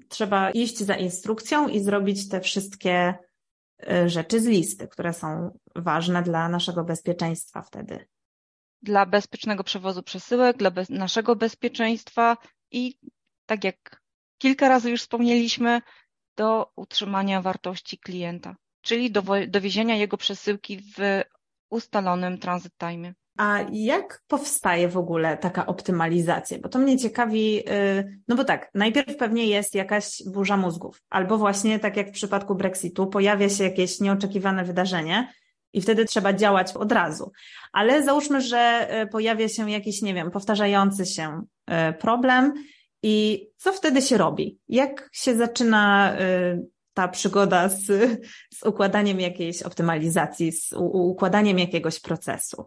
trzeba 0.08 0.50
iść 0.50 0.78
za 0.78 0.94
instrukcją 0.94 1.68
i 1.68 1.80
zrobić 1.80 2.28
te 2.28 2.40
wszystkie 2.40 3.14
e, 3.88 4.08
rzeczy 4.08 4.40
z 4.40 4.46
listy, 4.46 4.88
które 4.88 5.12
są 5.12 5.58
ważne 5.76 6.22
dla 6.22 6.48
naszego 6.48 6.84
bezpieczeństwa 6.84 7.62
wtedy 7.62 8.06
dla 8.82 9.06
bezpiecznego 9.06 9.64
przewozu 9.64 10.02
przesyłek, 10.02 10.56
dla 10.56 10.70
bez, 10.70 10.90
naszego 10.90 11.36
bezpieczeństwa 11.36 12.36
i 12.70 12.98
tak 13.46 13.64
jak 13.64 14.02
kilka 14.38 14.68
razy 14.68 14.90
już 14.90 15.00
wspomnieliśmy, 15.00 15.80
do 16.36 16.70
utrzymania 16.76 17.42
wartości 17.42 17.98
klienta, 17.98 18.56
czyli 18.82 19.10
do 19.10 19.22
dowiezienia 19.48 19.96
jego 19.96 20.16
przesyłki 20.16 20.78
w 20.96 21.22
ustalonym 21.70 22.38
transit 22.38 22.72
time. 22.78 23.12
A 23.38 23.58
jak 23.72 24.22
powstaje 24.26 24.88
w 24.88 24.96
ogóle 24.96 25.36
taka 25.36 25.66
optymalizacja? 25.66 26.58
Bo 26.58 26.68
to 26.68 26.78
mnie 26.78 26.98
ciekawi, 26.98 27.58
y, 27.70 28.20
no 28.28 28.36
bo 28.36 28.44
tak, 28.44 28.70
najpierw 28.74 29.16
pewnie 29.16 29.46
jest 29.46 29.74
jakaś 29.74 30.22
burza 30.26 30.56
mózgów, 30.56 31.02
albo 31.10 31.38
właśnie 31.38 31.78
tak 31.78 31.96
jak 31.96 32.08
w 32.08 32.12
przypadku 32.12 32.54
Brexitu, 32.54 33.06
pojawia 33.06 33.48
się 33.48 33.64
jakieś 33.64 34.00
nieoczekiwane 34.00 34.64
wydarzenie, 34.64 35.32
i 35.72 35.80
wtedy 35.80 36.04
trzeba 36.04 36.32
działać 36.32 36.72
od 36.72 36.92
razu. 36.92 37.32
Ale 37.72 38.02
załóżmy, 38.02 38.40
że 38.40 38.58
e, 38.58 39.06
pojawia 39.06 39.48
się 39.48 39.70
jakiś, 39.70 40.02
nie 40.02 40.14
wiem, 40.14 40.30
powtarzający 40.30 41.06
się 41.06 41.42
e, 41.66 41.92
problem 41.92 42.54
i 43.02 43.46
co 43.56 43.72
wtedy 43.72 44.02
się 44.02 44.16
robi? 44.16 44.58
Jak 44.68 45.08
się 45.12 45.36
zaczyna 45.36 46.16
ta 46.94 47.08
przygoda 47.08 47.68
z, 47.68 47.86
z 48.54 48.62
układaniem 48.66 49.20
jakiejś 49.20 49.62
optymalizacji, 49.62 50.52
z 50.52 50.72
układaniem 50.92 51.58
jakiegoś 51.58 52.00
procesu? 52.00 52.66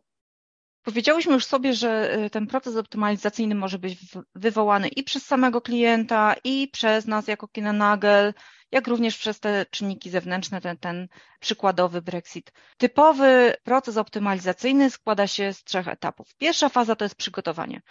Powiedziałyśmy 0.84 1.34
już 1.34 1.46
sobie, 1.46 1.74
że 1.74 2.17
ten 2.32 2.48
proces 2.48 2.75
optymalizacyjny 2.75 3.55
może 3.55 3.79
być 3.79 3.98
wywołany 4.36 4.88
i 4.88 5.03
przez 5.03 5.25
samego 5.25 5.62
klienta, 5.62 6.36
i 6.44 6.67
przez 6.67 7.08
nas 7.08 7.27
jako 7.27 7.48
Kinenagel, 7.48 8.34
jak 8.72 8.88
również 8.88 9.17
przez 9.17 9.39
te 9.39 9.65
czynniki 9.72 10.10
zewnętrzne, 10.10 10.62
ten, 10.62 10.77
ten 10.77 11.08
przykładowy 11.39 12.01
Brexit. 12.01 12.51
Typowy 12.77 13.55
proces 13.63 13.98
optymalizacyjny 13.98 14.89
składa 14.89 15.27
się 15.27 15.53
z 15.53 15.63
trzech 15.63 15.88
etapów. 15.88 16.27
Pierwsza 16.38 16.70
faza 16.70 16.96
to 16.96 17.05
jest 17.05 17.15
przygotowanie. 17.15 17.82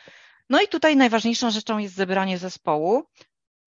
No 0.50 0.62
i 0.62 0.68
tutaj 0.68 0.96
najważniejszą 0.96 1.50
rzeczą 1.50 1.78
jest 1.78 1.94
zebranie 1.94 2.38
zespołu 2.38 3.04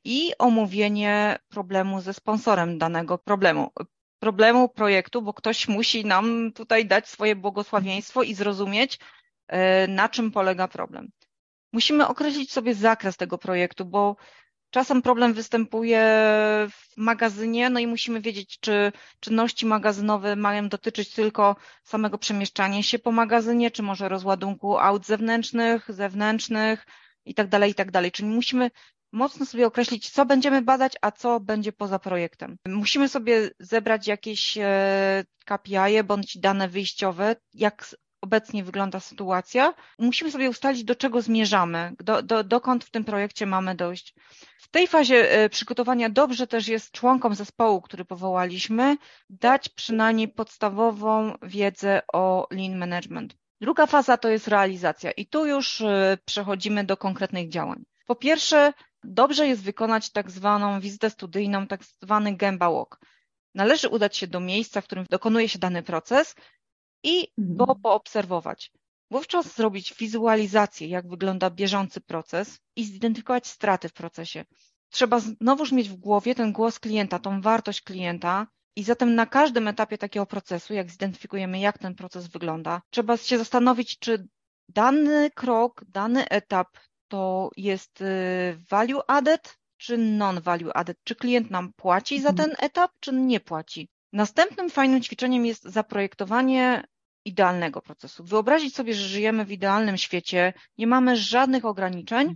i 0.04 0.32
omówienie 0.40 1.40
problemu 1.50 2.02
ze 2.02 2.14
sponsorem 2.14 2.78
danego 2.78 3.18
problemu. 3.18 3.72
Problemu 4.20 4.70
projektu, 4.70 5.22
bo 5.22 5.34
ktoś 5.34 5.68
musi 5.68 6.06
nam 6.06 6.52
tutaj 6.56 6.86
dać 6.86 7.08
swoje 7.08 7.36
błogosławieństwo 7.36 8.24
i 8.24 8.34
zrozumieć, 8.34 9.00
e, 9.48 9.88
na 9.88 10.10
czym 10.10 10.32
polega 10.32 10.68
problem. 10.68 11.10
Musimy 11.74 12.08
określić 12.08 12.52
sobie 12.52 12.76
zakres 12.76 13.18
tego 13.18 13.38
projektu, 13.38 13.86
bo 13.86 14.16
Czasem 14.70 15.02
problem 15.02 15.34
występuje 15.34 16.00
w 16.72 16.98
magazynie, 16.98 17.70
no 17.70 17.80
i 17.80 17.88
musimy 17.88 18.22
wiedzieć, 18.22 18.60
czy 18.60 18.92
czynności 19.20 19.66
magazynowe 19.66 20.36
mają 20.36 20.70
dotyczyć 20.70 21.14
tylko 21.14 21.56
samego 21.84 22.18
przemieszczania 22.18 22.84
się 22.84 23.00
po 23.00 23.12
magazynie, 23.12 23.72
czy 23.72 23.84
może 23.84 24.10
rozładunku 24.10 24.78
aut 24.78 25.06
zewnętrznych, 25.06 25.86
zewnętrznych 25.90 26.86
i 27.26 27.34
tak 27.34 27.48
dalej, 27.48 27.72
i 27.72 27.76
tak. 27.76 28.12
Czyli 28.12 28.30
musimy 28.30 28.72
mocno 29.12 29.46
sobie 29.46 29.68
określić, 29.68 30.10
co 30.10 30.26
będziemy 30.26 30.62
badać, 30.62 30.94
a 31.02 31.12
co 31.12 31.40
będzie 31.40 31.72
poza 31.72 32.00
projektem. 32.00 32.58
Musimy 32.68 33.10
sobie 33.10 33.50
zebrać 33.60 34.08
jakieś 34.08 34.58
e, 34.58 35.26
KPI 35.46 36.04
bądź 36.04 36.38
dane 36.38 36.70
wyjściowe, 36.70 37.36
jak 37.54 37.96
obecnie 38.22 38.64
wygląda 38.64 39.00
sytuacja. 39.00 39.74
Musimy 40.00 40.32
sobie 40.32 40.50
ustalić, 40.50 40.84
do 40.84 40.96
czego 40.96 41.22
zmierzamy, 41.22 41.94
do, 42.00 42.22
do, 42.22 42.44
dokąd 42.44 42.86
w 42.86 42.92
tym 42.92 43.04
projekcie 43.04 43.46
mamy 43.46 43.76
dojść. 43.76 44.14
W 44.60 44.68
tej 44.68 44.88
fazie 44.88 45.32
e, 45.32 45.50
przygotowania 45.50 46.10
dobrze 46.10 46.48
też 46.48 46.68
jest 46.68 46.92
członkom 46.92 47.36
zespołu, 47.36 47.82
który 47.82 48.06
powołaliśmy, 48.06 48.98
dać 49.30 49.70
przynajmniej 49.70 50.28
podstawową 50.28 51.34
wiedzę 51.42 52.02
o 52.14 52.48
lean 52.52 52.78
management. 52.78 53.36
Druga 53.62 53.86
faza 53.86 54.18
to 54.18 54.30
jest 54.30 54.48
realizacja 54.48 55.12
i 55.12 55.26
tu 55.26 55.46
już 55.46 55.82
e, 55.82 56.18
przechodzimy 56.26 56.84
do 56.84 56.98
konkretnych 56.98 57.50
działań. 57.50 57.84
Po 58.08 58.16
pierwsze, 58.16 58.74
dobrze 59.04 59.48
jest 59.48 59.64
wykonać 59.64 60.12
tak 60.12 60.32
zwaną 60.32 60.80
wizytę 60.80 61.10
studyjną, 61.10 61.68
tak 61.68 61.84
zwany 61.84 62.36
Gemba 62.36 62.72
Walk. 62.72 63.00
Należy 63.56 63.90
udać 63.90 64.18
się 64.18 64.28
do 64.28 64.40
miejsca, 64.40 64.82
w 64.82 64.84
którym 64.84 65.06
dokonuje 65.10 65.50
się 65.50 65.60
dany 65.60 65.84
proces 65.84 66.36
i 67.04 67.28
go 67.38 67.64
mhm. 67.64 67.82
poobserwować. 67.82 68.72
Wówczas 69.12 69.56
zrobić 69.56 69.94
wizualizację, 69.94 70.88
jak 70.88 71.10
wygląda 71.10 71.50
bieżący 71.50 72.02
proces 72.02 72.60
i 72.76 72.86
zidentyfikować 72.86 73.48
straty 73.48 73.90
w 73.90 73.94
procesie. 73.94 74.46
Trzeba 74.90 75.20
znowuż 75.20 75.72
mieć 75.72 75.90
w 75.90 75.96
głowie 75.96 76.36
ten 76.36 76.52
głos 76.52 76.80
klienta, 76.80 77.20
tą 77.20 77.42
wartość 77.42 77.82
klienta 77.82 78.48
i 78.76 78.84
zatem 78.84 79.16
na 79.16 79.26
każdym 79.26 79.68
etapie 79.68 79.98
takiego 79.98 80.26
procesu, 80.26 80.74
jak 80.74 80.92
zidentyfikujemy, 80.92 81.60
jak 81.60 81.78
ten 81.78 81.96
proces 81.96 82.28
wygląda, 82.28 82.82
trzeba 82.90 83.18
się 83.18 83.38
zastanowić, 83.38 84.00
czy 84.00 84.28
dany 84.70 85.32
krok, 85.32 85.86
dany 85.88 86.30
etap 86.30 86.68
to 87.08 87.50
jest 87.58 88.02
y, 88.02 88.06
value 88.70 89.02
added, 89.08 89.58
czy 89.78 89.98
non-value 89.98 90.72
added, 90.74 90.98
czy 91.04 91.16
klient 91.16 91.52
nam 91.52 91.74
płaci 91.74 92.22
za 92.22 92.30
mhm. 92.30 92.50
ten 92.50 92.66
etap, 92.66 92.92
czy 93.00 93.14
nie 93.14 93.40
płaci. 93.40 93.90
Następnym 94.14 94.70
fajnym 94.70 95.02
ćwiczeniem 95.02 95.46
jest 95.46 95.64
zaprojektowanie 95.64 96.84
idealnego 97.26 97.82
procesu. 97.82 98.24
Wyobrazić 98.24 98.76
sobie, 98.76 98.94
że 98.94 99.08
żyjemy 99.08 99.46
w 99.46 99.52
idealnym 99.52 99.98
świecie, 99.98 100.54
nie 100.78 100.88
mamy 100.88 101.16
żadnych 101.16 101.66
ograniczeń. 101.66 102.36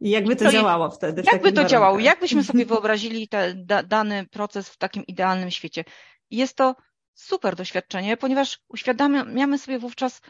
I 0.00 0.10
jakby 0.10 0.36
to, 0.36 0.44
to 0.44 0.52
działało 0.52 0.90
wtedy? 0.90 1.22
Jakby 1.32 1.38
to 1.38 1.42
warunkach. 1.42 1.70
działało? 1.70 1.98
Jakbyśmy 1.98 2.44
sobie 2.50 2.66
wyobrazili 2.66 3.28
ten 3.28 3.66
da, 3.66 3.82
dany 3.82 4.26
proces 4.26 4.68
w 4.68 4.76
takim 4.76 5.06
idealnym 5.06 5.50
świecie? 5.50 5.84
Jest 6.30 6.56
to 6.56 6.76
super 7.14 7.56
doświadczenie, 7.56 8.16
ponieważ 8.16 8.58
uświadamiamy 8.68 9.58
sobie 9.58 9.78
wówczas, 9.78 10.20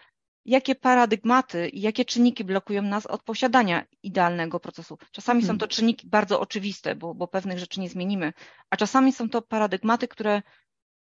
jakie 0.49 0.75
paradygmaty 0.75 1.69
i 1.69 1.81
jakie 1.81 2.05
czynniki 2.05 2.45
blokują 2.45 2.83
nas 2.83 3.07
od 3.07 3.23
posiadania 3.23 3.85
idealnego 4.03 4.61
procesu. 4.61 4.99
Czasami 5.13 5.41
hmm. 5.43 5.55
są 5.55 5.59
to 5.59 5.69
czynniki 5.69 6.09
bardzo 6.09 6.41
oczywiste, 6.41 6.95
bo, 6.95 7.15
bo 7.15 7.29
pewnych 7.29 7.59
rzeczy 7.59 7.81
nie 7.81 7.89
zmienimy, 7.89 8.33
a 8.71 8.77
czasami 8.77 9.13
są 9.13 9.29
to 9.29 9.43
paradygmaty, 9.43 10.09
które 10.09 10.43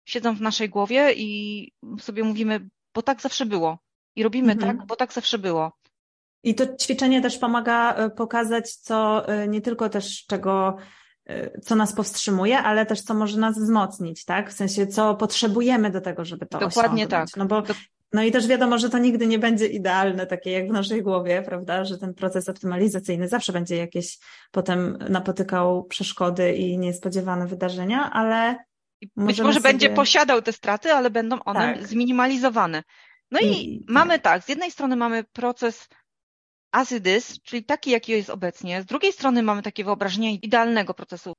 siedzą 0.05 0.35
w 0.35 0.41
naszej 0.41 0.69
głowie 0.69 1.13
i 1.13 1.71
sobie 1.99 2.23
mówimy, 2.23 2.69
bo 2.93 3.01
tak 3.01 3.21
zawsze 3.21 3.45
było. 3.45 3.77
I 4.15 4.23
robimy 4.23 4.53
mhm. 4.53 4.77
tak, 4.77 4.87
bo 4.87 4.95
tak 4.95 5.13
zawsze 5.13 5.37
było. 5.37 5.71
I 6.43 6.55
to 6.55 6.75
ćwiczenie 6.75 7.21
też 7.21 7.37
pomaga 7.37 7.93
e, 7.93 8.09
pokazać, 8.09 8.75
co 8.75 9.27
e, 9.27 9.47
nie 9.47 9.61
tylko 9.61 9.89
też 9.89 10.25
czego, 10.25 10.77
e, 11.25 11.59
co 11.59 11.75
nas 11.75 11.93
powstrzymuje, 11.93 12.59
ale 12.59 12.85
też 12.85 13.01
co 13.01 13.13
może 13.13 13.39
nas 13.39 13.59
wzmocnić, 13.59 14.25
tak? 14.25 14.49
W 14.49 14.53
sensie, 14.53 14.87
co 14.87 15.15
potrzebujemy 15.15 15.91
do 15.91 16.01
tego, 16.01 16.25
żeby 16.25 16.45
to 16.45 16.59
Dokładnie 16.59 17.07
osiągnąć. 17.07 17.31
tak. 17.31 17.37
No 17.37 17.45
bo 17.45 17.63
no 18.13 18.23
i 18.23 18.31
też 18.31 18.47
wiadomo, 18.47 18.77
że 18.77 18.89
to 18.89 18.97
nigdy 18.97 19.27
nie 19.27 19.39
będzie 19.39 19.67
idealne, 19.67 20.27
takie 20.27 20.51
jak 20.51 20.67
w 20.69 20.73
naszej 20.73 21.03
głowie, 21.03 21.43
prawda? 21.45 21.85
Że 21.85 21.97
ten 21.97 22.13
proces 22.13 22.49
optymalizacyjny 22.49 23.27
zawsze 23.27 23.53
będzie 23.53 23.75
jakieś 23.75 24.17
potem 24.51 24.97
napotykał 25.09 25.83
przeszkody 25.83 26.55
i 26.55 26.77
niespodziewane 26.77 27.47
wydarzenia, 27.47 28.11
ale 28.11 28.55
być 29.15 29.41
może 29.41 29.59
sobie... 29.59 29.69
będzie 29.69 29.89
posiadał 29.89 30.41
te 30.41 30.53
straty, 30.53 30.93
ale 30.93 31.09
będą 31.09 31.39
one 31.39 31.59
tak. 31.59 31.87
zminimalizowane. 31.87 32.83
No 33.31 33.39
i, 33.39 33.45
I 33.45 33.85
mamy 33.87 34.13
tak. 34.13 34.21
tak, 34.21 34.43
z 34.43 34.49
jednej 34.49 34.71
strony 34.71 34.95
mamy 34.95 35.23
proces 35.23 35.87
as 36.71 36.91
it 36.91 37.07
is, 37.07 37.41
czyli 37.41 37.65
taki, 37.65 37.91
jaki 37.91 38.11
jest 38.11 38.29
obecnie. 38.29 38.81
Z 38.81 38.85
drugiej 38.85 39.13
strony 39.13 39.43
mamy 39.43 39.61
takie 39.61 39.83
wyobrażenie 39.83 40.35
idealnego 40.35 40.93
procesu. 40.93 41.33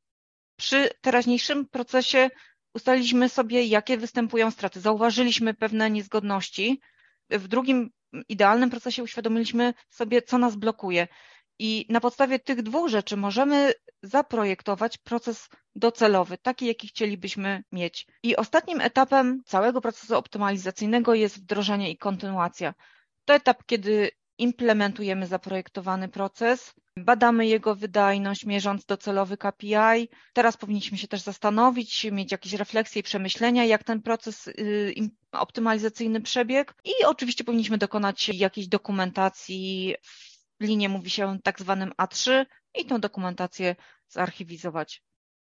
Przy 0.56 0.90
teraźniejszym 1.00 1.68
procesie 1.68 2.30
ustaliliśmy 2.78 3.28
sobie, 3.28 3.64
jakie 3.64 3.96
występują 3.96 4.50
straty. 4.50 4.80
Zauważyliśmy 4.80 5.54
pewne 5.54 5.90
niezgodności. 5.90 6.80
W 7.30 7.48
drugim 7.48 7.90
idealnym 8.28 8.70
procesie 8.70 9.02
uświadomiliśmy 9.02 9.74
sobie, 9.90 10.22
co 10.22 10.38
nas 10.38 10.56
blokuje. 10.56 11.08
I 11.58 11.86
na 11.88 12.00
podstawie 12.00 12.38
tych 12.38 12.62
dwóch 12.62 12.88
rzeczy 12.88 13.16
możemy 13.16 13.72
zaprojektować 14.02 14.98
proces 14.98 15.48
docelowy, 15.74 16.38
taki, 16.38 16.66
jaki 16.66 16.88
chcielibyśmy 16.88 17.62
mieć. 17.72 18.06
I 18.22 18.36
ostatnim 18.36 18.80
etapem 18.80 19.42
całego 19.46 19.80
procesu 19.80 20.16
optymalizacyjnego 20.16 21.14
jest 21.14 21.38
wdrożenie 21.38 21.90
i 21.90 21.96
kontynuacja. 21.96 22.74
To 23.24 23.34
etap, 23.34 23.64
kiedy 23.66 24.10
implementujemy 24.38 25.26
zaprojektowany 25.26 26.08
proces, 26.08 26.74
badamy 27.04 27.46
jego 27.46 27.74
wydajność, 27.74 28.46
mierząc 28.46 28.84
docelowy 28.84 29.36
KPI. 29.36 30.08
Teraz 30.32 30.56
powinniśmy 30.56 30.98
się 30.98 31.08
też 31.08 31.20
zastanowić, 31.20 32.04
mieć 32.12 32.32
jakieś 32.32 32.52
refleksje 32.52 33.00
i 33.00 33.02
przemyślenia, 33.02 33.64
jak 33.64 33.84
ten 33.84 34.02
proces 34.02 34.48
y, 34.48 34.94
optymalizacyjny 35.32 36.20
przebiegł 36.20 36.72
i 36.84 37.04
oczywiście 37.06 37.44
powinniśmy 37.44 37.78
dokonać 37.78 38.28
jakiejś 38.28 38.68
dokumentacji. 38.68 39.94
W 40.60 40.64
linie 40.64 40.88
mówi 40.88 41.10
się 41.10 41.38
tak 41.44 41.60
zwanym 41.60 41.92
A3 42.02 42.46
i 42.74 42.86
tą 42.86 43.00
dokumentację 43.00 43.76
zarchiwizować. 44.08 45.02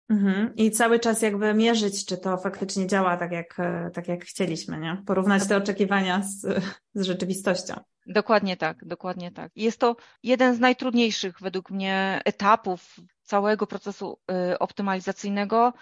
Mhm. 0.08 0.56
I 0.56 0.70
cały 0.70 1.00
czas 1.00 1.22
jakby 1.22 1.54
mierzyć, 1.54 2.06
czy 2.06 2.18
to 2.18 2.36
faktycznie 2.36 2.86
działa 2.86 3.16
tak 3.16 3.32
jak, 3.32 3.56
tak 3.94 4.08
jak 4.08 4.24
chcieliśmy, 4.24 4.78
nie? 4.78 5.02
Porównać 5.06 5.48
te 5.48 5.56
oczekiwania 5.56 6.22
z, 6.22 6.40
z 6.94 7.02
rzeczywistością. 7.02 7.74
Dokładnie 8.06 8.56
tak, 8.56 8.84
dokładnie 8.84 9.32
tak. 9.32 9.52
Jest 9.56 9.78
to 9.78 9.96
jeden 10.22 10.54
z 10.54 10.60
najtrudniejszych 10.60 11.40
według 11.40 11.70
mnie 11.70 12.20
etapów 12.24 12.96
całego 13.22 13.66
procesu 13.66 14.18
y, 14.52 14.58
optymalizacyjnego, 14.58 15.72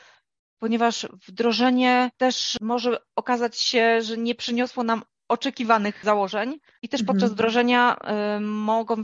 ponieważ 0.59 1.09
wdrożenie 1.29 2.11
też 2.17 2.57
może 2.61 2.99
okazać 3.17 3.59
się, 3.59 4.03
że 4.03 4.17
nie 4.17 4.35
przyniosło 4.35 4.83
nam 4.83 5.03
oczekiwanych 5.29 6.05
założeń 6.05 6.59
i 6.83 6.89
też 6.89 7.03
podczas 7.03 7.31
mhm. 7.31 7.33
wdrożenia 7.33 7.97
y, 8.37 8.41
mogą 8.41 8.97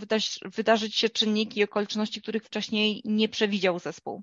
wydarzyć 0.45 0.97
się 0.97 1.09
czynniki 1.09 1.61
i 1.61 1.65
okoliczności, 1.65 2.23
których 2.23 2.45
wcześniej 2.45 3.03
nie 3.05 3.29
przewidział 3.29 3.79
zespół. 3.79 4.23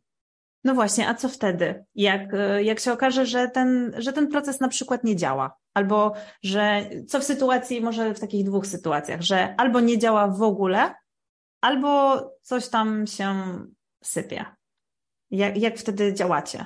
No 0.64 0.74
właśnie, 0.74 1.08
a 1.08 1.14
co 1.14 1.30
wtedy? 1.30 1.86
Jak, 1.96 2.34
e, 2.34 2.64
jak 2.64 2.80
się 2.80 2.94
okaże, 2.94 3.26
że 3.26 3.50
ten, 3.50 3.94
że 3.98 4.14
ten 4.14 4.28
proces 4.28 4.60
na 4.60 4.68
przykład 4.68 5.04
nie 5.04 5.16
działa? 5.16 5.58
Albo 5.74 6.14
że 6.44 6.90
co 7.08 7.20
w 7.20 7.24
sytuacji, 7.24 7.82
może 7.82 8.14
w 8.14 8.20
takich 8.20 8.46
dwóch 8.46 8.68
sytuacjach, 8.68 9.22
że 9.22 9.56
albo 9.58 9.80
nie 9.80 10.00
działa 10.00 10.28
w 10.28 10.42
ogóle, 10.42 10.96
albo 11.62 12.22
coś 12.42 12.70
tam 12.70 13.08
się 13.08 13.36
sypie. 14.04 14.46
Jak, 15.32 15.58
jak 15.58 15.78
wtedy 15.78 16.14
działacie? 16.14 16.66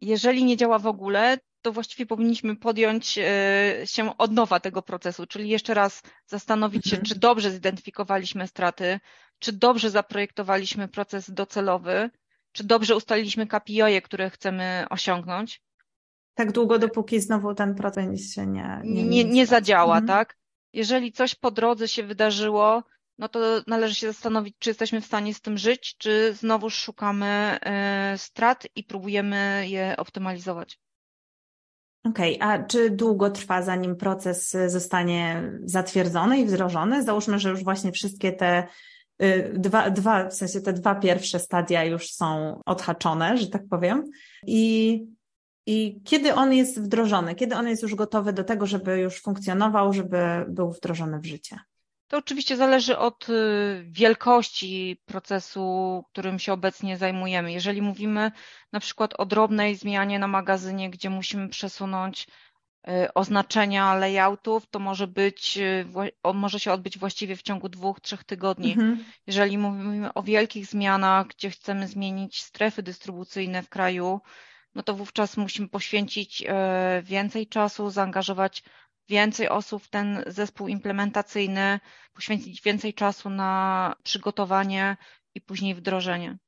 Jeżeli 0.00 0.44
nie 0.44 0.56
działa 0.56 0.78
w 0.78 0.86
ogóle, 0.86 1.38
to 1.62 1.72
właściwie 1.72 2.06
powinniśmy 2.06 2.56
podjąć 2.56 3.18
e, 3.18 3.22
się 3.84 4.16
od 4.18 4.32
nowa 4.32 4.60
tego 4.60 4.82
procesu, 4.82 5.26
czyli 5.26 5.48
jeszcze 5.48 5.74
raz 5.74 6.02
zastanowić 6.26 6.84
się, 6.84 6.96
mhm. 6.96 7.06
czy 7.06 7.18
dobrze 7.18 7.50
zidentyfikowaliśmy 7.50 8.46
straty, 8.46 9.00
czy 9.38 9.52
dobrze 9.52 9.90
zaprojektowaliśmy 9.90 10.88
proces 10.88 11.30
docelowy, 11.30 12.10
czy 12.52 12.64
dobrze 12.64 12.96
ustaliliśmy 12.96 13.46
KPI, 13.46 14.02
które 14.04 14.30
chcemy 14.30 14.86
osiągnąć. 14.90 15.62
Tak 16.34 16.52
długo, 16.52 16.78
dopóki 16.78 17.20
znowu 17.20 17.54
ten 17.54 17.74
proces 17.74 18.34
się 18.34 18.46
nie... 18.46 18.80
Nie, 18.84 19.04
nie, 19.04 19.24
nie 19.24 19.46
zadziała, 19.46 19.98
mhm. 19.98 20.06
tak? 20.06 20.36
Jeżeli 20.72 21.12
coś 21.12 21.34
po 21.34 21.50
drodze 21.50 21.88
się 21.88 22.02
wydarzyło, 22.02 22.82
no 23.18 23.28
to 23.28 23.40
należy 23.66 23.94
się 23.94 24.06
zastanowić, 24.06 24.56
czy 24.58 24.70
jesteśmy 24.70 25.00
w 25.00 25.06
stanie 25.06 25.34
z 25.34 25.40
tym 25.40 25.58
żyć, 25.58 25.96
czy 25.98 26.34
znowu 26.34 26.70
szukamy 26.70 27.58
y, 28.14 28.18
strat 28.18 28.66
i 28.74 28.84
próbujemy 28.84 29.64
je 29.68 29.94
optymalizować. 29.96 30.78
Okej, 32.04 32.36
okay. 32.36 32.48
a 32.48 32.64
czy 32.64 32.90
długo 32.90 33.30
trwa, 33.30 33.62
zanim 33.62 33.96
proces 33.96 34.56
zostanie 34.66 35.52
zatwierdzony 35.64 36.38
i 36.38 36.46
wdrożony? 36.46 37.02
Załóżmy, 37.02 37.38
że 37.38 37.50
już 37.50 37.64
właśnie 37.64 37.92
wszystkie 37.92 38.32
te 38.32 38.66
Y, 39.22 39.52
dwa, 39.54 39.90
dwa, 39.90 40.28
w 40.28 40.34
sensie 40.34 40.60
te 40.60 40.72
dwa 40.72 40.94
pierwsze 40.94 41.38
stadia 41.38 41.84
już 41.84 42.10
są 42.10 42.60
odhaczone, 42.66 43.38
że 43.38 43.46
tak 43.46 43.62
powiem. 43.70 44.04
I, 44.46 45.02
I 45.70 46.00
kiedy 46.04 46.34
on 46.34 46.52
jest 46.52 46.80
wdrożony, 46.80 47.34
kiedy 47.34 47.56
on 47.56 47.68
jest 47.68 47.82
już 47.82 47.94
gotowy 47.94 48.32
do 48.32 48.44
tego, 48.44 48.66
żeby 48.66 48.98
już 48.98 49.22
funkcjonował, 49.22 49.92
żeby 49.92 50.44
był 50.48 50.70
wdrożony 50.70 51.20
w 51.20 51.26
życie? 51.26 51.58
To 52.08 52.18
oczywiście 52.18 52.56
zależy 52.56 52.98
od 52.98 53.28
y, 53.28 53.84
wielkości 53.88 55.02
procesu, 55.06 56.04
którym 56.12 56.38
się 56.38 56.52
obecnie 56.52 56.96
zajmujemy. 56.96 57.52
Jeżeli 57.52 57.82
mówimy 57.82 58.32
na 58.72 58.80
przykład 58.80 59.14
o 59.18 59.26
drobnej 59.26 59.76
zmianie 59.76 60.18
na 60.18 60.28
magazynie, 60.28 60.90
gdzie 60.90 61.10
musimy 61.10 61.48
przesunąć 61.48 62.26
Y, 62.88 63.14
oznaczenia 63.14 63.94
layoutów, 63.94 64.66
to 64.70 64.78
może 64.78 65.06
być, 65.06 65.58
y, 65.58 65.86
może 66.34 66.60
się 66.60 66.72
odbyć 66.72 66.98
właściwie 66.98 67.36
w 67.36 67.42
ciągu 67.42 67.68
dwóch, 67.68 68.00
trzech 68.00 68.24
tygodni. 68.24 68.72
Mhm. 68.72 69.04
Jeżeli 69.26 69.58
mówimy 69.58 70.14
o 70.14 70.22
wielkich 70.22 70.66
zmianach, 70.66 71.26
gdzie 71.26 71.50
chcemy 71.50 71.88
zmienić 71.88 72.42
strefy 72.42 72.82
dystrybucyjne 72.82 73.62
w 73.62 73.68
kraju, 73.68 74.20
no 74.74 74.82
to 74.82 74.94
wówczas 74.94 75.36
musimy 75.36 75.68
poświęcić 75.68 76.42
y, 76.42 76.46
więcej 77.02 77.46
czasu, 77.46 77.90
zaangażować 77.90 78.62
więcej 79.08 79.48
osób 79.48 79.82
w 79.82 79.90
ten 79.90 80.24
zespół 80.26 80.68
implementacyjny, 80.68 81.80
poświęcić 82.12 82.62
więcej 82.62 82.94
czasu 82.94 83.30
na 83.30 83.94
przygotowanie 84.02 84.96
i 85.34 85.40
później 85.40 85.74
wdrożenie. 85.74 86.38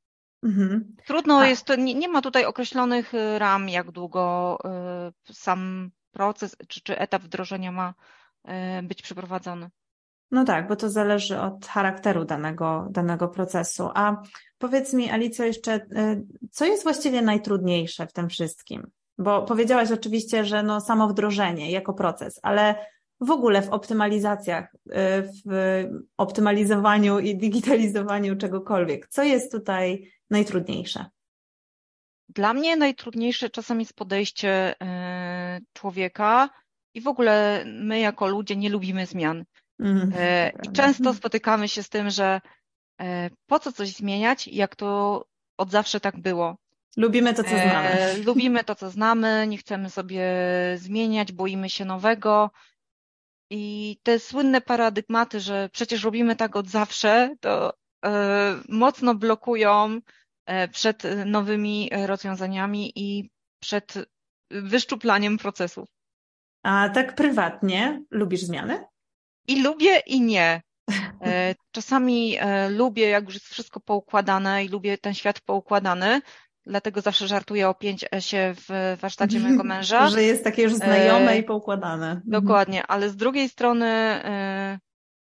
Mhm. 0.42 0.96
Trudno 1.06 1.44
jest, 1.44 1.64
to 1.64 1.76
nie, 1.76 1.94
nie, 1.94 2.08
ma 2.08 2.22
tutaj 2.22 2.44
określonych 2.44 3.12
ram, 3.38 3.68
jak 3.68 3.90
długo 3.90 4.58
sam 5.32 5.90
proces 6.12 6.56
czy, 6.68 6.80
czy 6.80 6.98
etap 6.98 7.22
wdrożenia 7.22 7.72
ma 7.72 7.94
e, 8.44 8.82
być 8.82 9.02
przeprowadzony. 9.02 9.70
No 10.33 10.45
tak, 10.45 10.68
bo 10.68 10.77
to 10.77 10.90
zależy 10.90 11.40
od 11.40 11.66
charakteru 11.66 12.25
danego, 12.25 12.88
danego 12.90 13.29
procesu. 13.29 13.88
A 13.95 14.23
powiedz 14.59 14.92
mi, 14.92 15.11
Alicjo, 15.11 15.45
jeszcze, 15.45 15.73
e, 15.73 16.23
co 16.51 16.64
jest 16.64 16.83
właściwie 16.83 17.23
najtrudniejsze 17.23 18.07
w 18.07 18.12
tym 18.12 18.29
wszystkim? 18.29 18.90
Bo 19.18 19.42
powiedziałaś 19.42 19.90
oczywiście, 19.90 20.45
że 20.45 20.62
no 20.62 20.81
samo 20.81 21.09
wdrożenie 21.09 21.71
jako 21.71 21.95
proces, 21.95 22.40
ale 22.42 22.87
w 23.21 23.31
ogóle 23.31 23.62
w 23.62 23.71
optymalizacjach, 23.71 24.75
e, 24.90 25.23
w 25.23 25.85
optymalizowaniu 26.16 27.18
i 27.18 27.37
digitalizowaniu 27.37 28.37
czegokolwiek, 28.37 29.09
co 29.09 29.23
jest 29.23 29.53
tutaj 29.53 30.12
najtrudniejsze? 30.31 31.07
Dla 32.29 32.55
mnie 32.55 32.77
najtrudniejsze 32.77 33.51
czasem 33.51 33.81
jest 33.81 33.95
podejście 33.95 34.75
e, 34.83 35.61
człowieka 35.73 36.51
i 36.95 37.01
w 37.01 37.09
ogóle 37.09 37.64
my 37.66 38.01
jako 38.01 38.29
ludzie 38.29 38.57
nie 38.57 38.71
lubimy 38.71 39.07
zmian. 39.07 39.45
Mm, 39.83 40.12
I 40.68 40.73
często 40.73 41.14
spotykamy 41.14 41.68
się 41.68 41.83
z 41.83 41.88
tym, 41.88 42.11
że 42.11 42.40
e, 43.01 43.31
po 43.47 43.59
co 43.59 43.73
coś 43.73 43.92
zmieniać, 43.92 44.49
jak 44.49 44.77
to 44.77 45.25
od 45.59 45.71
zawsze 45.71 46.01
tak 46.01 46.21
było. 46.21 46.57
Lubimy 46.97 47.35
to, 47.35 47.42
co 47.45 47.51
znamy. 47.51 47.90
Lubimy 48.27 48.64
to, 48.64 48.75
co 48.75 48.90
znamy, 48.90 49.47
nie 49.49 49.59
chcemy 49.59 49.90
sobie 49.90 50.25
zmieniać, 50.77 51.33
boimy 51.33 51.71
się 51.71 51.85
nowego. 51.85 52.51
I 53.51 53.97
te 54.03 54.18
słynne 54.18 54.61
paradygmaty, 54.61 55.40
że 55.40 55.68
przecież 55.73 56.05
robimy 56.05 56.37
tak 56.37 56.57
od 56.57 56.68
zawsze, 56.68 57.37
to 57.40 57.73
mocno 58.68 59.14
blokują 59.14 60.01
E, 60.47 60.68
przed 60.68 61.03
nowymi 61.27 61.90
rozwiązaniami 62.07 62.92
i 62.97 63.31
przed 63.61 63.95
wyszczuplaniem 64.51 65.38
procesów. 65.38 65.88
A 66.62 66.88
tak 66.88 67.14
prywatnie 67.14 68.03
lubisz 68.11 68.40
zmiany? 68.40 68.85
I 69.48 69.62
lubię, 69.62 70.02
i 70.07 70.20
nie. 70.20 70.62
E, 71.20 71.55
czasami 71.70 72.37
e, 72.40 72.70
lubię, 72.70 73.09
jak 73.09 73.24
już 73.24 73.35
jest 73.35 73.46
wszystko 73.46 73.81
poukładane 73.81 74.64
i 74.64 74.68
lubię 74.68 74.98
ten 74.98 75.14
świat 75.14 75.40
poukładany, 75.40 76.22
dlatego 76.66 77.00
zawsze 77.00 77.28
żartuję 77.28 77.68
o 77.68 77.72
5S 77.72 78.55
w 78.57 78.98
warsztacie 79.00 79.40
mojego 79.44 79.64
męża. 79.64 80.09
Że 80.09 80.22
jest 80.22 80.44
takie 80.44 80.62
już 80.62 80.74
znajome 80.74 81.38
i 81.38 81.42
poukładane. 81.42 82.07
Mhm. 82.07 82.22
Dokładnie, 82.26 82.87
ale 82.87 83.11
z 83.11 83.16
drugiej 83.16 83.48
strony 83.48 84.20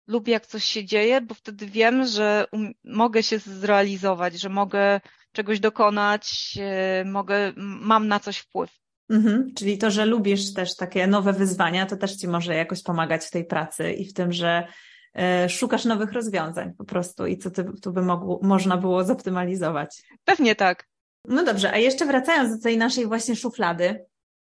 lubię, 0.08 0.34
jak 0.34 0.48
coś 0.48 0.64
się 0.64 0.86
dzieje, 0.86 1.22
bo 1.22 1.36
wtedy 1.36 1.66
wiem, 1.66 2.06
że 2.06 2.46
um, 2.52 2.72
mogę 2.84 3.24
się 3.24 3.40
zrealizować, 3.40 4.40
że 4.40 4.50
mogę 4.50 5.02
czegoś 5.32 5.60
dokonać, 5.60 6.58
e, 6.62 7.06
mogę, 7.06 7.54
mam 7.58 8.08
na 8.08 8.20
coś 8.20 8.38
wpływ. 8.38 8.82
Mhm, 9.12 9.54
czyli 9.54 9.78
to, 9.78 9.92
że 9.92 10.06
lubisz 10.06 10.54
też 10.54 10.76
takie 10.76 11.08
nowe 11.08 11.34
wyzwania, 11.34 11.86
to 11.86 11.98
też 11.98 12.16
ci 12.16 12.28
może 12.28 12.56
jakoś 12.56 12.84
pomagać 12.84 13.26
w 13.26 13.32
tej 13.32 13.46
pracy 13.46 13.92
i 13.92 14.06
w 14.06 14.14
tym, 14.14 14.34
że 14.34 14.68
e, 15.16 15.50
szukasz 15.50 15.86
nowych 15.86 16.12
rozwiązań 16.12 16.74
po 16.78 16.86
prostu 16.86 17.26
i 17.26 17.38
co 17.38 17.50
tu 17.82 17.94
by 17.94 18.02
mogło, 18.02 18.40
można 18.44 18.78
było 18.78 19.04
zoptymalizować. 19.04 20.02
Pewnie 20.26 20.56
tak. 20.56 20.88
No 21.28 21.44
dobrze, 21.44 21.72
a 21.72 21.78
jeszcze 21.78 22.06
wracając 22.06 22.58
do 22.58 22.64
tej 22.64 22.78
naszej 22.78 23.08
właśnie 23.08 23.36
szuflady 23.36 24.06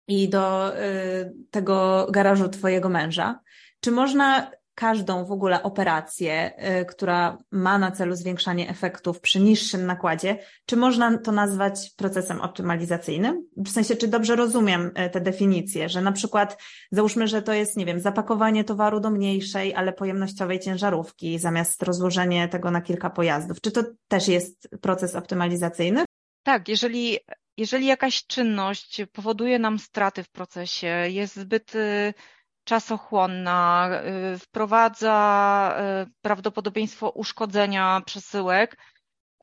i 0.08 0.28
do 0.28 0.76
y, 0.78 1.32
tego 1.50 2.06
garażu 2.10 2.48
twojego 2.48 2.88
męża, 2.88 3.40
czy 3.80 3.90
można 3.90 4.50
każdą 4.74 5.24
w 5.24 5.32
ogóle 5.32 5.62
operację, 5.62 6.52
y, 6.80 6.84
która 6.84 7.38
ma 7.50 7.78
na 7.78 7.90
celu 7.90 8.16
zwiększanie 8.16 8.68
efektów 8.68 9.20
przy 9.20 9.40
niższym 9.40 9.86
nakładzie, 9.86 10.38
czy 10.66 10.76
można 10.76 11.18
to 11.18 11.32
nazwać 11.32 11.90
procesem 11.96 12.40
optymalizacyjnym? 12.40 13.46
W 13.56 13.68
sensie, 13.68 13.96
czy 13.96 14.08
dobrze 14.08 14.36
rozumiem 14.36 14.86
y, 15.06 15.10
te 15.10 15.20
definicje, 15.20 15.88
że 15.88 16.00
na 16.00 16.12
przykład 16.12 16.62
załóżmy, 16.90 17.28
że 17.28 17.42
to 17.42 17.52
jest, 17.52 17.76
nie 17.76 17.86
wiem, 17.86 18.00
zapakowanie 18.00 18.64
towaru 18.64 19.00
do 19.00 19.10
mniejszej, 19.10 19.74
ale 19.74 19.92
pojemnościowej 19.92 20.60
ciężarówki 20.60 21.38
zamiast 21.38 21.82
rozłożenie 21.82 22.48
tego 22.48 22.70
na 22.70 22.80
kilka 22.80 23.10
pojazdów. 23.10 23.60
Czy 23.60 23.70
to 23.70 23.82
też 24.08 24.28
jest 24.28 24.68
proces 24.80 25.14
optymalizacyjny? 25.14 26.04
Tak, 26.42 26.68
jeżeli 26.68 27.18
jeżeli 27.56 27.86
jakaś 27.86 28.26
czynność 28.26 29.02
powoduje 29.12 29.58
nam 29.58 29.78
straty 29.78 30.22
w 30.22 30.30
procesie, 30.30 30.86
jest 31.08 31.36
zbyt 31.36 31.74
y, 31.74 32.14
czasochłonna, 32.64 33.90
y, 34.34 34.38
wprowadza 34.38 35.76
y, 36.06 36.10
prawdopodobieństwo 36.22 37.10
uszkodzenia 37.10 38.02
przesyłek, 38.06 38.76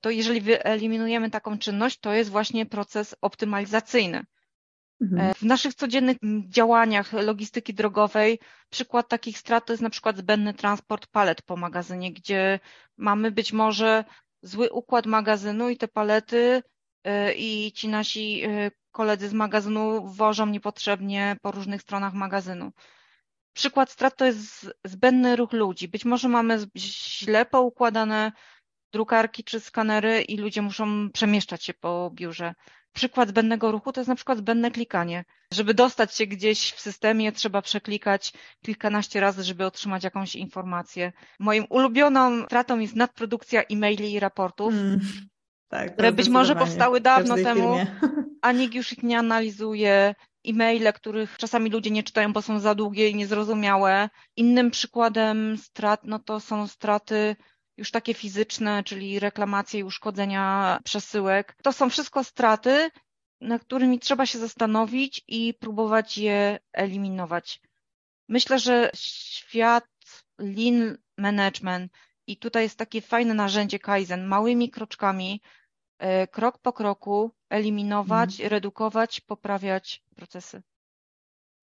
to 0.02 0.10
jeżeli 0.10 0.42
wyeliminujemy 0.42 1.30
taką 1.30 1.58
czynność, 1.58 2.00
to 2.00 2.14
jest 2.14 2.30
właśnie 2.30 2.66
proces 2.66 3.16
optymalizacyjny. 3.22 4.26
Mhm. 5.02 5.22
E, 5.22 5.34
w 5.34 5.42
naszych 5.44 5.76
codziennych 5.76 6.18
działaniach 6.48 7.14
logistyki 7.14 7.74
drogowej 7.74 8.40
przykład 8.70 9.08
takich 9.10 9.38
strat 9.38 9.66
to 9.66 9.74
jest 9.74 9.84
na 9.84 9.90
przykład 9.90 10.18
zbędny 10.18 10.54
transport 10.54 11.08
palet 11.08 11.42
po 11.42 11.58
magazynie, 11.58 12.14
gdzie 12.14 12.60
mamy 12.98 13.32
być 13.32 13.54
może 13.54 14.06
zły 14.42 14.72
układ 14.72 15.06
magazynu 15.06 15.70
i 15.70 15.78
te 15.78 15.88
palety 15.88 16.62
Y, 17.08 17.34
i 17.34 17.72
ci 17.72 17.88
nasi 17.88 18.44
koledzy 18.92 19.30
z 19.30 19.34
magazynu 19.34 20.08
wożą 20.08 20.46
niepotrzebnie 20.46 21.38
po 21.42 21.52
różnych 21.52 21.82
stronach 21.82 22.14
magazynu. 22.14 22.72
Przykład 23.54 23.92
strat 23.92 24.18
to 24.18 24.26
jest 24.26 24.72
zbędny 24.86 25.36
ruch 25.36 25.54
ludzi. 25.54 25.88
Być 25.88 26.06
może 26.06 26.28
mamy 26.28 26.60
źle 26.78 27.46
poukładane 27.46 28.32
drukarki 28.94 29.44
czy 29.44 29.60
skanery 29.60 30.22
i 30.22 30.38
ludzie 30.38 30.62
muszą 30.62 31.10
przemieszczać 31.12 31.64
się 31.64 31.74
po 31.74 32.12
biurze. 32.14 32.54
Przykład 32.94 33.30
zbędnego 33.30 33.72
ruchu 33.72 33.92
to 33.92 34.00
jest 34.02 34.08
na 34.08 34.16
przykład 34.16 34.38
zbędne 34.38 34.72
klikanie. 34.72 35.26
Żeby 35.54 35.74
dostać 35.74 36.16
się 36.16 36.28
gdzieś 36.28 36.72
w 36.72 36.80
systemie, 36.80 37.32
trzeba 37.32 37.62
przeklikać 37.62 38.34
kilkanaście 38.66 39.20
razy, 39.20 39.44
żeby 39.44 39.66
otrzymać 39.66 40.04
jakąś 40.04 40.36
informację. 40.36 41.12
Moim 41.40 41.66
ulubioną 41.70 42.46
stratą 42.46 42.80
jest 42.80 42.96
nadprodukcja 42.96 43.62
e-maili 43.62 44.14
i 44.14 44.20
raportów. 44.20 44.74
Mm. 44.74 45.00
Tak, 45.68 45.94
które 45.94 46.12
być 46.12 46.30
może 46.30 46.56
powstały 46.56 47.02
dawno 47.02 47.36
temu, 47.36 47.78
a 48.42 48.52
nikt 48.60 48.74
już 48.74 48.92
ich 48.94 49.04
nie 49.04 49.20
analizuje. 49.20 50.16
E-maile, 50.46 50.94
których 50.94 51.38
czasami 51.38 51.70
ludzie 51.70 51.92
nie 51.92 52.04
czytają, 52.04 52.34
bo 52.34 52.42
są 52.42 52.60
za 52.60 52.76
długie 52.76 53.10
i 53.10 53.16
niezrozumiałe. 53.16 54.10
Innym 54.36 54.72
przykładem 54.72 55.58
strat, 55.58 56.02
no 56.04 56.20
to 56.20 56.40
są 56.40 56.68
straty 56.68 57.36
już 57.78 57.92
takie 57.92 58.14
fizyczne, 58.14 58.84
czyli 58.84 59.20
reklamacje 59.20 59.80
i 59.80 59.84
uszkodzenia 59.84 60.80
przesyłek. 60.84 61.56
To 61.64 61.74
są 61.74 61.90
wszystko 61.90 62.24
straty, 62.24 62.90
na 63.42 63.60
którymi 63.60 64.00
trzeba 64.00 64.26
się 64.26 64.40
zastanowić 64.40 65.24
i 65.28 65.54
próbować 65.54 66.18
je 66.18 66.60
eliminować. 66.74 67.62
Myślę, 68.30 68.60
że 68.60 68.92
świat 68.96 69.88
lean 70.38 70.98
management 71.18 71.92
i 72.28 72.38
tutaj 72.38 72.64
jest 72.64 72.78
takie 72.78 73.02
fajne 73.02 73.34
narzędzie 73.34 73.80
Kaizen, 73.80 74.26
małymi 74.26 74.70
kroczkami 74.70 75.42
krok 76.32 76.58
po 76.58 76.74
kroku 76.74 77.32
eliminować, 77.50 78.32
mhm. 78.32 78.50
redukować, 78.50 79.22
poprawiać 79.22 80.04
procesy. 80.16 80.62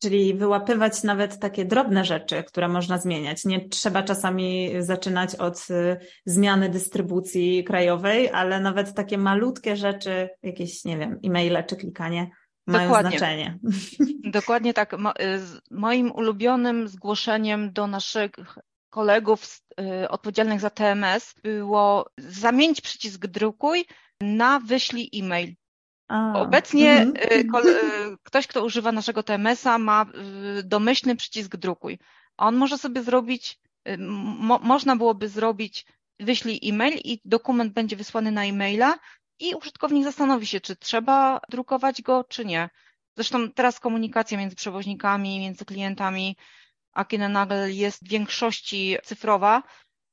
Czyli 0.02 0.34
wyłapywać 0.34 1.02
nawet 1.02 1.38
takie 1.38 1.64
drobne 1.64 2.04
rzeczy, 2.04 2.42
które 2.42 2.68
można 2.68 2.98
zmieniać. 2.98 3.44
Nie 3.44 3.68
trzeba 3.68 4.02
czasami 4.02 4.70
zaczynać 4.78 5.34
od 5.34 5.66
y, 5.70 5.96
zmiany 6.26 6.68
dystrybucji 6.68 7.64
krajowej, 7.64 8.30
ale 8.30 8.60
nawet 8.60 8.94
takie 8.94 9.18
malutkie 9.18 9.76
rzeczy, 9.76 10.28
jakieś, 10.42 10.84
nie 10.84 10.98
wiem, 10.98 11.20
e-maile 11.24 11.64
czy 11.66 11.76
klikanie 11.76 12.30
mają 12.66 12.88
Dokładnie. 12.88 13.18
znaczenie. 13.18 13.58
Dokładnie 14.38 14.74
tak. 14.74 14.92
Y, 14.92 14.96
moim 15.70 16.12
ulubionym 16.12 16.88
zgłoszeniem 16.88 17.72
do 17.72 17.86
naszych 17.86 18.30
kolegów 18.90 19.44
y, 19.44 19.67
odpowiedzialnych 20.08 20.60
za 20.60 20.70
TMS 20.70 21.34
było 21.42 22.10
zamienić 22.18 22.80
przycisk 22.80 23.26
drukuj 23.26 23.84
na 24.20 24.60
wyślij 24.60 25.10
e-mail. 25.14 25.54
A, 26.08 26.32
Obecnie 26.40 26.92
mm 26.92 27.14
ktoś, 28.22 28.46
kto 28.46 28.64
używa 28.64 28.92
naszego 28.92 29.22
TMS-a 29.22 29.78
ma 29.78 30.06
y, 30.58 30.62
domyślny 30.62 31.16
przycisk 31.16 31.56
drukuj. 31.56 31.98
On 32.36 32.56
może 32.56 32.78
sobie 32.78 33.02
zrobić, 33.02 33.58
mo, 33.98 34.58
można 34.58 34.96
byłoby 34.96 35.28
zrobić 35.28 35.86
wyślij 36.20 36.60
e-mail 36.62 37.00
i 37.04 37.20
dokument 37.24 37.72
będzie 37.72 37.96
wysłany 37.96 38.32
na 38.32 38.44
e-maila 38.44 38.98
i 39.38 39.54
użytkownik 39.54 40.04
zastanowi 40.04 40.46
się, 40.46 40.60
czy 40.60 40.76
trzeba 40.76 41.40
drukować 41.48 42.02
go, 42.02 42.24
czy 42.24 42.44
nie. 42.44 42.70
Zresztą 43.16 43.52
teraz 43.52 43.80
komunikacja 43.80 44.38
między 44.38 44.56
przewoźnikami, 44.56 45.38
między 45.38 45.64
klientami 45.64 46.36
a 46.98 47.28
Nagel 47.28 47.76
jest 47.76 48.04
w 48.04 48.08
większości 48.08 48.96
cyfrowa, 49.04 49.62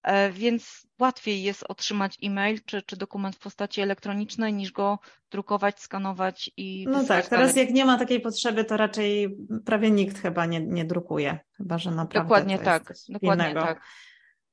E, 0.06 0.32
więc 0.32 0.88
łatwiej 1.00 1.43
jest 1.43 1.63
otrzymać 1.69 2.17
e-mail 2.24 2.60
czy, 2.65 2.82
czy 2.82 2.98
dokument 2.98 3.36
w 3.36 3.39
postaci 3.39 3.82
elektronicznej 3.82 4.54
niż 4.54 4.71
go 4.71 5.00
drukować, 5.32 5.80
skanować 5.80 6.52
i. 6.58 6.86
No 6.89 7.04
tak, 7.04 7.28
teraz 7.28 7.56
jak 7.56 7.69
nie 7.69 7.86
ma 7.86 7.98
takiej 7.98 8.19
potrzeby, 8.19 8.65
to 8.65 8.78
raczej 8.78 9.38
prawie 9.65 9.91
nikt 9.91 10.21
chyba 10.21 10.45
nie, 10.45 10.60
nie 10.62 10.86
drukuje, 10.86 11.39
chyba 11.58 11.78
że 11.78 11.91
naprawdę. 11.91 12.28
Dokładnie 12.28 12.60
tak, 12.60 12.93
dokładnie 13.10 13.45
innego. 13.45 13.62
tak. 13.62 13.82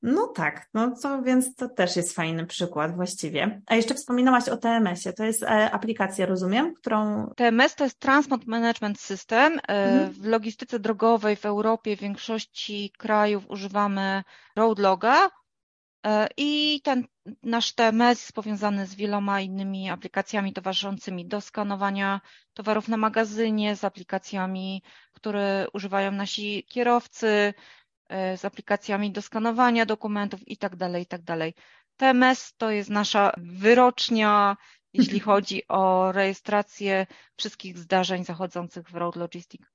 No 0.03 0.27
tak, 0.27 0.69
no 0.73 0.95
to 1.01 1.21
więc 1.21 1.55
to 1.55 1.69
też 1.69 1.95
jest 1.95 2.15
fajny 2.15 2.45
przykład 2.45 2.95
właściwie. 2.95 3.61
A 3.65 3.75
jeszcze 3.75 3.95
wspominałaś 3.95 4.49
o 4.49 4.57
TMS-ie. 4.57 5.13
To 5.13 5.23
jest 5.23 5.43
e, 5.43 5.71
aplikacja, 5.71 6.25
rozumiem, 6.25 6.73
którą. 6.73 7.27
TMS 7.35 7.75
to 7.75 7.83
jest 7.83 7.99
Transport 7.99 8.45
Management 8.45 8.99
System. 8.99 9.59
E, 9.59 9.61
mhm. 9.67 10.11
W 10.11 10.25
logistyce 10.25 10.79
drogowej 10.79 11.35
w 11.35 11.45
Europie 11.45 11.97
w 11.97 11.99
większości 11.99 12.93
krajów 12.97 13.49
używamy 13.49 14.23
Roadloga. 14.55 15.29
E, 16.05 16.27
I 16.37 16.81
ten 16.83 17.07
nasz 17.43 17.73
TMS 17.73 18.19
jest 18.19 18.33
powiązany 18.33 18.87
z 18.87 18.95
wieloma 18.95 19.41
innymi 19.41 19.89
aplikacjami 19.89 20.53
towarzyszącymi 20.53 21.25
do 21.25 21.41
skanowania 21.41 22.21
towarów 22.53 22.87
na 22.87 22.97
magazynie, 22.97 23.75
z 23.75 23.83
aplikacjami, 23.83 24.83
które 25.13 25.67
używają 25.73 26.11
nasi 26.11 26.63
kierowcy, 26.69 27.53
z 28.37 28.45
aplikacjami 28.45 29.11
do 29.11 29.21
skanowania 29.21 29.85
dokumentów 29.85 30.47
i 30.47 30.57
tak 30.57 30.75
dalej, 30.75 31.03
i 31.03 31.05
tak 31.05 31.21
dalej. 31.21 31.53
TMS 31.97 32.53
to 32.57 32.71
jest 32.71 32.89
nasza 32.89 33.31
wyrocznia, 33.37 34.57
jeśli 34.93 35.19
chodzi 35.19 35.67
o 35.67 36.11
rejestrację 36.11 37.07
wszystkich 37.37 37.77
zdarzeń 37.77 38.25
zachodzących 38.25 38.89
w 38.89 38.95
Road 38.95 39.15
Logistics. 39.15 39.69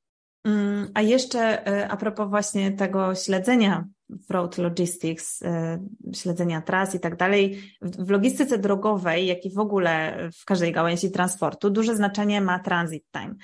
Mm, 0.45 0.91
a 0.95 1.03
jeszcze 1.03 1.67
e, 1.67 1.89
a 1.89 1.97
propos 1.97 2.29
właśnie 2.31 2.73
tego 2.73 3.15
śledzenia 3.15 3.85
road 4.31 4.59
logistics, 4.59 5.43
e, 5.43 5.79
śledzenia 6.15 6.63
tras 6.63 6.95
i 6.95 7.01
tak 7.01 7.17
dalej, 7.17 7.63
w 7.83 8.11
logistyce 8.11 8.59
drogowej, 8.59 9.27
jak 9.27 9.45
i 9.45 9.51
w 9.51 9.59
ogóle 9.59 10.19
w 10.41 10.45
każdej 10.45 10.73
gałęzi 10.73 11.11
transportu, 11.11 11.71
duże 11.71 11.97
znaczenie 11.97 12.41
ma 12.41 12.59
transit 12.59 13.05
time. 13.11 13.35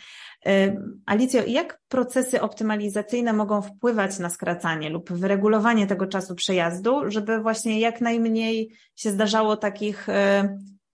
E, 0.46 0.77
Alicjo, 1.07 1.42
jak 1.46 1.81
procesy 1.88 2.40
optymalizacyjne 2.40 3.33
mogą 3.33 3.62
wpływać 3.62 4.18
na 4.18 4.31
skracanie 4.31 4.90
lub 4.90 5.12
wyregulowanie 5.12 5.87
tego 5.87 6.07
czasu 6.07 6.35
przejazdu, 6.35 7.11
żeby 7.11 7.40
właśnie 7.40 7.81
jak 7.81 8.00
najmniej 8.00 8.70
się 8.96 9.11
zdarzało 9.11 9.57
takich 9.57 10.07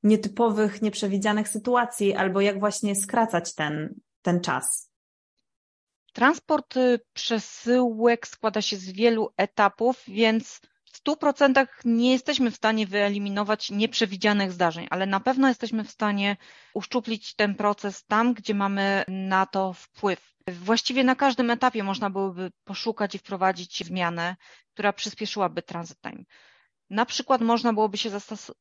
nietypowych, 0.03 0.83
nieprzewidzianych 0.83 1.49
sytuacji, 1.49 2.15
albo 2.15 2.41
jak 2.41 2.61
właśnie 2.61 2.97
skracać 2.97 3.55
ten, 3.55 3.95
ten 4.23 4.41
czas? 4.41 4.90
Transport 6.13 6.77
y, 6.77 7.01
przesyłek 7.13 8.27
składa 8.29 8.63
się 8.63 8.77
z 8.77 8.91
wielu 8.91 9.31
etapów, 9.37 10.03
więc 10.09 10.61
w 10.85 11.05
100% 11.05 11.67
nie 11.85 12.13
jesteśmy 12.13 12.51
w 12.51 12.57
stanie 12.57 12.87
wyeliminować 12.87 13.71
nieprzewidzianych 13.71 14.53
zdarzeń, 14.53 14.87
ale 14.91 15.07
na 15.07 15.21
pewno 15.21 15.49
jesteśmy 15.49 15.85
w 15.85 15.91
stanie 15.91 16.37
uszczuplić 16.75 17.35
ten 17.35 17.55
proces 17.55 18.05
tam, 18.07 18.35
gdzie 18.35 18.55
mamy 18.55 19.05
na 19.09 19.47
to 19.47 19.73
wpływ. 19.73 20.35
Właściwie 20.49 21.05
na 21.05 21.15
każdym 21.17 21.51
etapie 21.51 21.83
można 21.83 22.11
byłoby 22.11 22.51
poszukać 22.65 23.15
i 23.15 23.19
wprowadzić 23.19 23.85
zmianę, 23.85 24.37
która 24.75 24.93
przyspieszyłaby 24.93 25.63
transit 25.63 26.01
time. 26.01 26.25
Na 26.91 27.07
przykład 27.07 27.41
można 27.41 27.73
byłoby 27.73 27.99
się 27.99 28.11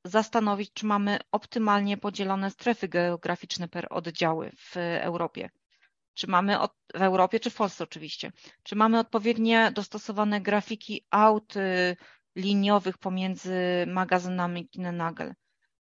zastanowić, 0.06 0.74
czy 0.74 0.86
mamy 0.86 1.20
optymalnie 1.32 1.98
podzielone 1.98 2.52
strefy 2.52 2.88
geograficzne 2.88 3.68
per 3.68 3.88
oddziały 3.90 4.52
w 4.58 4.78
Europie. 5.02 5.50
Czy 6.13 6.28
mamy 6.28 6.60
od, 6.60 6.72
w 6.95 7.02
Europie, 7.02 7.39
czy 7.39 7.50
w 7.50 7.56
Polsce 7.56 7.84
oczywiście, 7.84 8.32
czy 8.63 8.76
mamy 8.76 9.00
odpowiednie 9.00 9.72
dostosowane 9.76 10.41
grafiki 10.41 11.06
aut 11.10 11.54
liniowych 12.36 12.98
pomiędzy 12.98 13.56
magazynami 13.88 14.69
Kinenagel? 14.69 15.34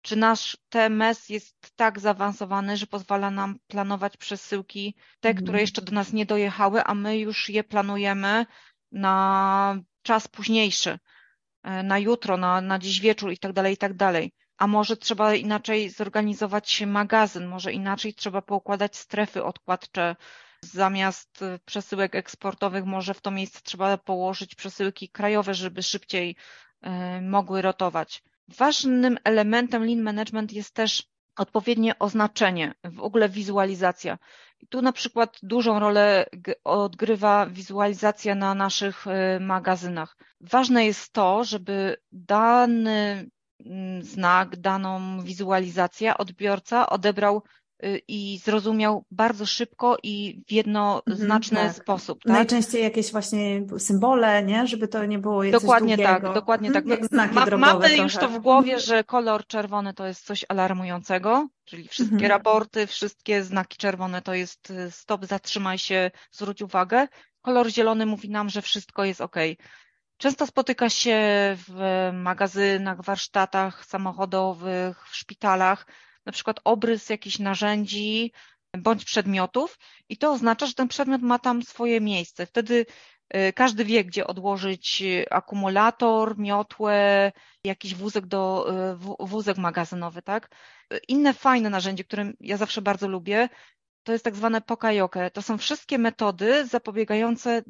Czy 0.01 0.15
nasz 0.15 0.57
TMS 0.69 1.29
jest 1.29 1.71
tak 1.75 1.99
zaawansowany, 1.99 2.77
że 2.77 2.88
pozwala 2.88 3.31
nam 3.31 3.60
planować 3.67 4.17
przesyłki, 4.17 4.95
te, 5.19 5.29
mhm. 5.29 5.45
które 5.45 5.62
jeszcze 5.62 5.81
do 5.81 5.91
nas 5.91 6.13
nie 6.13 6.25
dojechały, 6.25 6.84
a 6.84 6.95
my 6.95 7.17
już 7.17 7.49
je 7.49 7.63
planujemy 7.63 8.45
na 8.91 9.75
czas 10.01 10.27
późniejszy, 10.27 10.99
e, 11.63 11.84
na 11.84 11.99
jutro, 11.99 12.38
na, 12.38 12.62
na 12.62 12.79
dziś 12.79 12.99
wieczór 12.99 13.31
i 13.31 13.38
tak 13.38 13.53
dalej, 13.53 13.73
i 13.73 13.77
tak 13.77 13.93
dalej. 13.93 14.31
A 14.62 14.67
może 14.67 14.97
trzeba 14.97 15.36
inaczej 15.36 15.89
zorganizować 15.89 16.82
magazyn, 16.88 17.47
może 17.47 17.74
inaczej 17.74 18.13
trzeba 18.13 18.41
poukładać 18.41 18.97
strefy 18.97 19.43
odkładcze. 19.43 20.15
Zamiast 20.62 21.41
e, 21.41 21.60
przesyłek 21.65 22.15
eksportowych, 22.15 22.86
może 22.86 23.13
w 23.13 23.21
to 23.21 23.32
miejsce 23.32 23.60
trzeba 23.63 23.97
położyć 23.97 24.56
przesyłki 24.56 25.10
krajowe, 25.10 25.54
żeby 25.54 25.84
szybciej 25.84 26.36
e, 26.82 27.21
mogły 27.21 27.62
rotować. 27.62 28.24
Ważnym 28.47 29.17
elementem 29.24 29.86
lean 29.86 30.02
management 30.02 30.54
jest 30.54 30.74
też 30.74 31.04
odpowiednie 31.38 32.00
oznaczenie, 32.00 32.74
w 32.84 33.00
ogóle 33.00 33.30
wizualizacja. 33.30 34.17
I 34.60 34.67
tu 34.67 34.82
na 34.82 34.91
przykład 34.91 35.38
dużą 35.43 35.80
rolę 35.80 36.26
odgrywa 36.63 37.45
wizualizacja 37.45 38.36
na 38.36 38.56
naszych 38.56 39.08
y, 39.08 39.39
magazynach. 39.39 40.17
Ważne 40.41 40.86
jest 40.86 41.13
to, 41.13 41.43
żeby 41.43 41.97
dany 42.12 43.30
znak, 44.02 44.56
daną 44.56 45.24
wizualizację 45.24 46.17
odbiorca 46.17 46.89
odebrał 46.89 47.41
Y, 47.84 48.02
i 48.08 48.39
zrozumiał 48.43 49.06
bardzo 49.12 49.45
szybko 49.45 49.97
i 50.04 50.43
w 50.47 50.52
jednoznaczny 50.52 51.58
mhm, 51.60 51.74
tak. 51.74 51.84
sposób. 51.84 52.24
Tak? 52.24 52.34
Najczęściej 52.34 52.84
jakieś 52.84 53.12
właśnie 53.12 53.65
symbole, 53.78 54.43
nie? 54.43 54.67
żeby 54.67 54.88
to 54.88 55.06
nie 55.06 55.19
było 55.19 55.41
coś 55.41 55.52
Dokładnie 55.52 55.97
tak, 55.97 56.34
dokładnie 56.34 56.71
tak. 56.71 56.86
Jak 56.86 57.06
znaki 57.06 57.36
Ma, 57.36 57.45
mamy 57.45 57.88
trochę. 57.88 57.97
już 57.97 58.15
to 58.15 58.30
w 58.30 58.39
głowie, 58.39 58.80
że 58.80 59.04
kolor 59.04 59.47
czerwony 59.47 59.93
to 59.93 60.08
jest 60.08 60.26
coś 60.26 60.45
alarmującego, 60.50 61.47
czyli 61.65 61.88
wszystkie 61.88 62.15
mhm. 62.15 62.32
raporty, 62.32 62.88
wszystkie 62.88 63.43
znaki 63.43 63.78
czerwone 63.78 64.21
to 64.21 64.34
jest 64.34 64.69
y, 64.71 64.91
stop, 64.91 65.26
zatrzymaj 65.26 65.78
się, 65.78 66.12
zwróć 66.32 66.62
uwagę. 66.62 67.08
Kolor 67.41 67.69
zielony 67.69 68.06
mówi 68.06 68.30
nam, 68.30 68.50
że 68.50 68.62
wszystko 68.62 69.04
jest 69.04 69.21
ok. 69.21 69.36
Często 70.21 70.47
spotyka 70.47 70.89
się 70.89 71.17
w 71.67 72.10
magazynach, 72.13 73.03
warsztatach 73.03 73.86
samochodowych, 73.86 75.10
w 75.10 75.15
szpitalach, 75.15 75.88
na 76.25 76.31
przykład 76.31 76.60
obrys 76.63 77.10
jakichś 77.10 77.39
narzędzi 77.39 78.31
bądź 78.77 79.05
przedmiotów 79.05 79.79
i 80.10 80.17
to 80.17 80.31
oznacza, 80.31 80.65
że 80.65 80.73
ten 80.73 80.88
przedmiot 80.88 81.21
ma 81.21 81.39
tam 81.39 81.63
swoje 81.63 82.01
miejsce. 82.01 82.45
Wtedy 82.45 82.86
y, 83.36 83.53
każdy 83.53 83.86
wie, 83.86 84.05
gdzie 84.05 84.27
odłożyć 84.27 85.03
akumulator, 85.31 86.38
miotłę, 86.38 87.31
jakiś 87.63 87.95
wózek 87.95 88.25
do, 88.25 88.67
y, 89.23 89.27
wózek 89.27 89.57
magazynowy, 89.57 90.21
tak? 90.21 90.49
Inne 91.07 91.34
fajne 91.34 91.69
narzędzie, 91.69 92.03
które 92.03 92.31
ja 92.39 92.57
zawsze 92.57 92.81
bardzo 92.81 93.07
lubię, 93.07 93.49
to 94.03 94.11
jest 94.11 94.25
tak 94.25 94.35
zwane 94.35 94.61
pokajoke. 94.61 95.31
To 95.31 95.41
są 95.41 95.57
wszystkie 95.57 95.97
metody 95.97 96.67
zapobiegające 96.67 97.63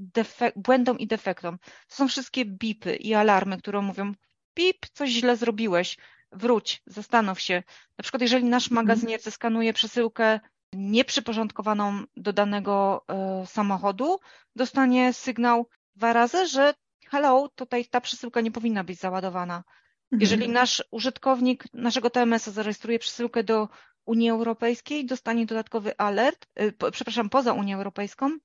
błędom 0.56 1.00
i 1.00 1.08
defektom. 1.08 1.58
To 1.88 1.96
są 1.96 2.08
wszystkie 2.08 2.46
bipy 2.46 2.96
i 2.96 3.14
alarmy, 3.14 3.58
które 3.58 3.82
mówią, 3.82 4.14
pip, 4.54 4.86
coś 4.94 5.10
źle 5.10 5.38
zrobiłeś, 5.38 5.98
wróć, 6.32 6.82
zastanów 6.86 7.40
się. 7.40 7.64
Na 7.98 8.02
przykład, 8.02 8.22
jeżeli 8.22 8.46
nasz 8.46 8.72
mhm. 8.72 8.76
magazynier 8.86 9.22
zeskanuje 9.22 9.74
przesyłkę 9.74 10.40
nieprzyporządkowaną 10.74 12.04
do 12.18 12.34
danego 12.34 13.06
y, 13.44 13.48
samochodu, 13.48 14.20
dostanie 14.56 15.14
sygnał 15.14 15.68
dwa 15.96 16.14
razy, 16.14 16.48
że 16.48 16.74
hello, 17.08 17.50
tutaj 17.56 17.86
ta 17.86 18.02
przesyłka 18.02 18.42
nie 18.42 18.52
powinna 18.52 18.84
być 18.84 19.00
załadowana. 19.00 19.56
Mhm. 19.56 20.22
Jeżeli 20.22 20.50
nasz 20.50 20.84
użytkownik 20.92 21.64
naszego 21.74 22.10
TMS-a 22.10 22.52
zarejestruje 22.52 23.00
przesyłkę 23.00 23.44
do 23.44 23.70
Unii 24.06 24.30
Europejskiej, 24.30 25.06
dostanie 25.06 25.46
dodatkowy 25.46 25.98
alert, 25.98 26.48
y, 26.62 26.92
przepraszam, 26.92 27.30
poza 27.30 27.54
Unią 27.54 27.78
Europejską, 27.78 28.38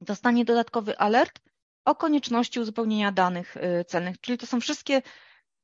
dostanie 0.00 0.44
dodatkowy 0.44 0.98
alert 0.98 1.40
o 1.84 1.94
konieczności 1.94 2.60
uzupełnienia 2.60 3.12
danych 3.12 3.56
y, 3.56 3.84
celnych. 3.84 4.20
Czyli 4.20 4.38
to 4.38 4.46
są 4.46 4.60
wszystkie 4.60 5.02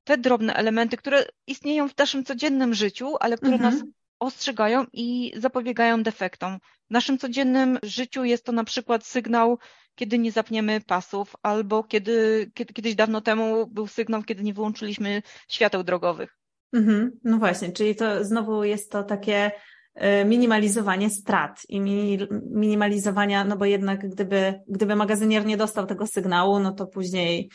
te 0.04 0.18
drobne 0.18 0.54
elementy, 0.54 0.96
które 0.96 1.24
istnieją 1.46 1.88
w 1.88 1.98
naszym 1.98 2.24
codziennym 2.24 2.74
życiu, 2.74 3.16
ale 3.20 3.36
które 3.36 3.54
mhm. 3.54 3.74
nas 3.74 3.84
ostrzegają 4.18 4.86
i 4.92 5.32
zapobiegają 5.36 6.02
defektom. 6.02 6.58
W 6.88 6.90
naszym 6.90 7.18
codziennym 7.18 7.78
życiu 7.82 8.24
jest 8.24 8.44
to 8.44 8.52
na 8.52 8.64
przykład 8.64 9.06
sygnał, 9.06 9.58
kiedy 9.94 10.18
nie 10.18 10.32
zapniemy 10.32 10.80
pasów, 10.80 11.36
albo 11.42 11.84
kiedy, 11.84 12.50
kiedy 12.54 12.74
kiedyś 12.74 12.94
dawno 12.94 13.20
temu 13.20 13.66
był 13.66 13.86
sygnał, 13.86 14.22
kiedy 14.22 14.42
nie 14.42 14.54
wyłączyliśmy 14.54 15.22
świateł 15.48 15.82
drogowych. 15.82 16.39
Mhm. 16.72 17.10
No 17.24 17.38
właśnie, 17.38 17.72
czyli 17.72 17.94
to 17.94 18.24
znowu 18.24 18.64
jest 18.64 18.90
to 18.90 19.02
takie 19.02 19.50
e, 19.94 20.24
minimalizowanie 20.24 21.10
strat 21.10 21.62
i 21.68 21.80
minimalizowania, 22.50 23.44
no 23.44 23.56
bo 23.56 23.64
jednak 23.64 24.08
gdyby, 24.08 24.60
gdyby 24.68 24.96
magazynier 24.96 25.46
nie 25.46 25.56
dostał 25.56 25.86
tego 25.86 26.06
sygnału, 26.06 26.60
no 26.60 26.72
to 26.72 26.86
później 26.86 27.50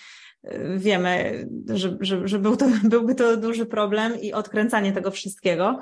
wiemy, 0.77 1.45
że, 1.67 1.97
że, 1.99 2.27
że 2.27 2.39
był 2.39 2.55
to, 2.57 2.65
byłby 2.83 3.15
to 3.15 3.37
duży 3.37 3.65
problem 3.65 4.21
i 4.21 4.33
odkręcanie 4.33 4.91
tego 4.91 5.11
wszystkiego, 5.11 5.79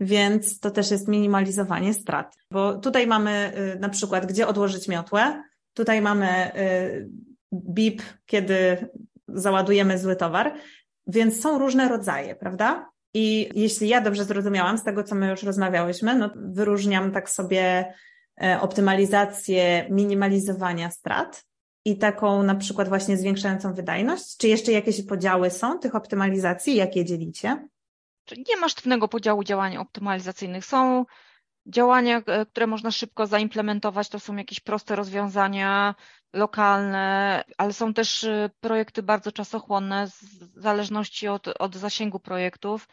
więc 0.00 0.60
to 0.60 0.70
też 0.70 0.90
jest 0.90 1.08
minimalizowanie 1.08 1.94
strat. 1.94 2.36
Bo 2.50 2.78
tutaj 2.78 3.06
mamy 3.06 3.52
y, 3.76 3.78
na 3.78 3.88
przykład, 3.88 4.26
gdzie 4.26 4.46
odłożyć 4.46 4.88
miotłę, 4.88 5.42
tutaj 5.74 6.00
mamy 6.00 6.52
y, 6.56 7.08
BIP, 7.52 8.02
kiedy 8.26 8.88
załadujemy 9.28 9.98
zły 9.98 10.16
towar, 10.16 10.54
więc 11.06 11.40
są 11.40 11.58
różne 11.58 11.88
rodzaje, 11.88 12.34
prawda? 12.34 12.90
I 13.14 13.48
jeśli 13.54 13.88
ja 13.88 14.00
dobrze 14.00 14.24
zrozumiałam 14.24 14.78
z 14.78 14.84
tego, 14.84 15.02
co 15.02 15.14
my 15.14 15.30
już 15.30 15.42
rozmawiałyśmy, 15.42 16.14
no 16.14 16.30
wyróżniam 16.36 17.12
tak 17.12 17.30
sobie 17.30 17.94
e, 18.42 18.60
optymalizację 18.60 19.86
minimalizowania 19.90 20.90
strat, 20.90 21.46
i 21.86 21.98
taką 21.98 22.42
na 22.42 22.54
przykład 22.54 22.88
właśnie 22.88 23.16
zwiększającą 23.16 23.74
wydajność? 23.74 24.36
Czy 24.36 24.48
jeszcze 24.48 24.72
jakieś 24.72 25.06
podziały 25.06 25.50
są 25.50 25.78
tych 25.78 25.94
optymalizacji? 25.94 26.76
Jak 26.76 26.96
je 26.96 27.04
dzielicie? 27.04 27.68
Nie 28.48 28.56
ma 28.56 28.68
sztywnego 28.68 29.08
podziału 29.08 29.44
działań 29.44 29.76
optymalizacyjnych. 29.76 30.64
Są 30.64 31.04
działania, 31.66 32.22
e, 32.26 32.46
które 32.46 32.66
można 32.66 32.90
szybko 32.90 33.26
zaimplementować, 33.26 34.08
to 34.08 34.20
są 34.20 34.36
jakieś 34.36 34.60
proste 34.60 34.96
rozwiązania 34.96 35.94
lokalne, 36.32 37.44
ale 37.58 37.72
są 37.72 37.94
też 37.94 38.24
e, 38.24 38.50
projekty 38.60 39.02
bardzo 39.02 39.32
czasochłonne 39.32 40.06
w 40.06 40.60
zależności 40.60 41.28
od, 41.28 41.48
od 41.48 41.76
zasięgu 41.76 42.20
projektów, 42.20 42.88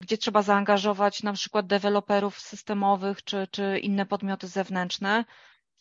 gdzie 0.00 0.18
trzeba 0.18 0.42
zaangażować 0.42 1.22
na 1.22 1.32
przykład 1.32 1.66
deweloperów 1.66 2.40
systemowych 2.40 3.24
czy, 3.24 3.48
czy 3.50 3.78
inne 3.78 4.06
podmioty 4.06 4.48
zewnętrzne. 4.48 5.24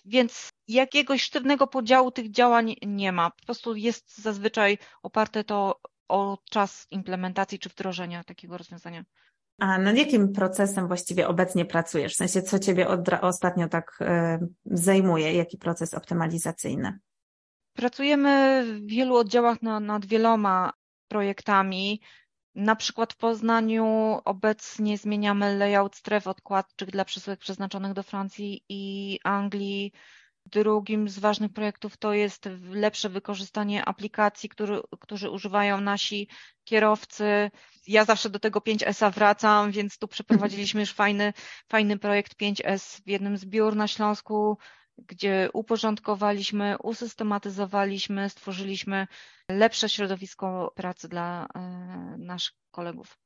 Więc 0.06 0.50
jakiegoś 0.68 1.22
sztywnego 1.24 1.68
podziału 1.68 2.12
tych 2.12 2.32
działań 2.32 2.76
nie 2.82 3.12
ma. 3.12 3.30
Po 3.30 3.46
prostu 3.46 3.76
jest 3.76 4.18
zazwyczaj 4.18 4.78
oparte 5.04 5.44
to 5.44 5.80
o 6.08 6.38
czas 6.52 6.88
implementacji 6.92 7.60
czy 7.60 7.70
wdrożenia 7.70 8.24
takiego 8.24 8.58
rozwiązania. 8.58 9.04
A 9.60 9.78
nad 9.78 9.98
jakim 9.98 10.34
procesem 10.34 10.88
właściwie 10.88 11.28
obecnie 11.28 11.65
pracujesz? 11.65 12.13
W 12.13 12.17
sensie, 12.17 12.41
co 12.41 12.60
Ciebie 12.60 12.88
ostatnio 13.22 13.67
tak 13.67 14.00
y, 14.02 14.06
zajmuje? 14.65 15.34
Jaki 15.34 15.58
proces 15.58 15.93
optymalizacyjny? 15.93 17.00
Pracujemy 17.74 18.63
w 18.65 18.88
wielu 18.88 19.15
oddziałach 19.15 19.62
na, 19.62 19.80
nad 19.80 20.06
wieloma 20.06 20.74
projektami. 21.08 22.02
Na 22.56 22.76
przykład 22.76 23.13
w 23.13 23.17
Poznaniu 23.17 24.17
obecnie 24.26 24.98
zmieniamy 24.98 25.58
layout 25.58 25.95
stref 25.95 26.28
odkładczych 26.28 26.91
dla 26.91 27.06
przesyłek 27.06 27.39
przeznaczonych 27.39 27.93
do 27.93 28.04
Francji 28.04 28.63
i 28.69 29.19
Anglii. 29.24 29.91
Drugim 30.52 31.10
z 31.10 31.20
ważnych 31.20 31.54
projektów 31.54 31.98
to 31.98 32.14
jest 32.14 32.50
lepsze 32.70 33.10
wykorzystanie 33.10 33.86
aplikacji, 33.86 34.50
który, 34.50 34.82
którzy 35.00 35.30
używają 35.30 35.82
nasi 35.82 36.28
kierowcy. 36.64 37.52
Ja 37.88 38.06
zawsze 38.06 38.30
do 38.30 38.40
tego 38.40 38.60
5S-a 38.60 39.10
wracam, 39.10 39.72
więc 39.72 39.98
tu 39.98 40.08
przeprowadziliśmy 40.08 40.82
już 40.82 40.94
fajny, 40.94 41.34
fajny 41.72 42.00
projekt 42.00 42.36
5S 42.42 43.02
w 43.06 43.08
jednym 43.08 43.38
z 43.38 43.46
biur 43.46 43.76
na 43.76 43.88
Śląsku, 43.88 44.58
gdzie 44.98 45.50
uporządkowaliśmy, 45.54 46.78
usystematyzowaliśmy, 46.84 48.30
stworzyliśmy 48.30 49.08
lepsze 49.52 49.90
środowisko 49.90 50.74
pracy 50.76 51.08
dla 51.10 51.48
e, 51.56 51.60
naszych 52.18 52.56
kolegów. 52.72 53.18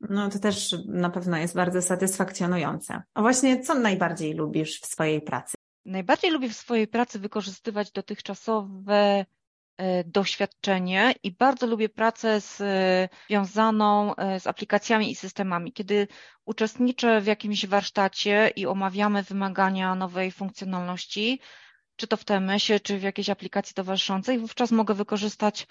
No 0.00 0.30
to 0.30 0.38
też 0.38 0.76
na 0.86 1.10
pewno 1.10 1.36
jest 1.36 1.54
bardzo 1.54 1.82
satysfakcjonujące. 1.82 3.02
A 3.14 3.20
właśnie 3.22 3.60
co 3.60 3.74
najbardziej 3.74 4.34
lubisz 4.34 4.80
w 4.80 4.86
swojej 4.86 5.20
pracy? 5.20 5.56
Najbardziej 5.84 6.30
lubię 6.30 6.48
w 6.48 6.56
swojej 6.56 6.86
pracy 6.88 7.18
wykorzystywać 7.18 7.90
dotychczasowe 7.90 9.26
e, 9.76 10.04
doświadczenie 10.04 11.14
i 11.22 11.32
bardzo 11.32 11.66
lubię 11.66 11.88
pracę 11.88 12.40
związaną 12.40 14.16
e, 14.16 14.40
z 14.40 14.46
aplikacjami 14.46 15.10
i 15.10 15.14
systemami. 15.14 15.72
Kiedy 15.72 16.08
uczestniczę 16.44 17.20
w 17.20 17.26
jakimś 17.26 17.66
warsztacie 17.66 18.52
i 18.56 18.66
omawiamy 18.66 19.22
wymagania 19.22 19.94
nowej 19.94 20.30
funkcjonalności, 20.30 21.40
czy 21.96 22.06
to 22.06 22.16
w 22.16 22.24
TMS-ie, 22.24 22.80
czy 22.80 22.98
w 22.98 23.02
jakiejś 23.02 23.30
aplikacji 23.30 23.74
towarzyszącej, 23.74 24.38
wówczas 24.38 24.70
mogę 24.70 24.94
wykorzystać 24.94 25.66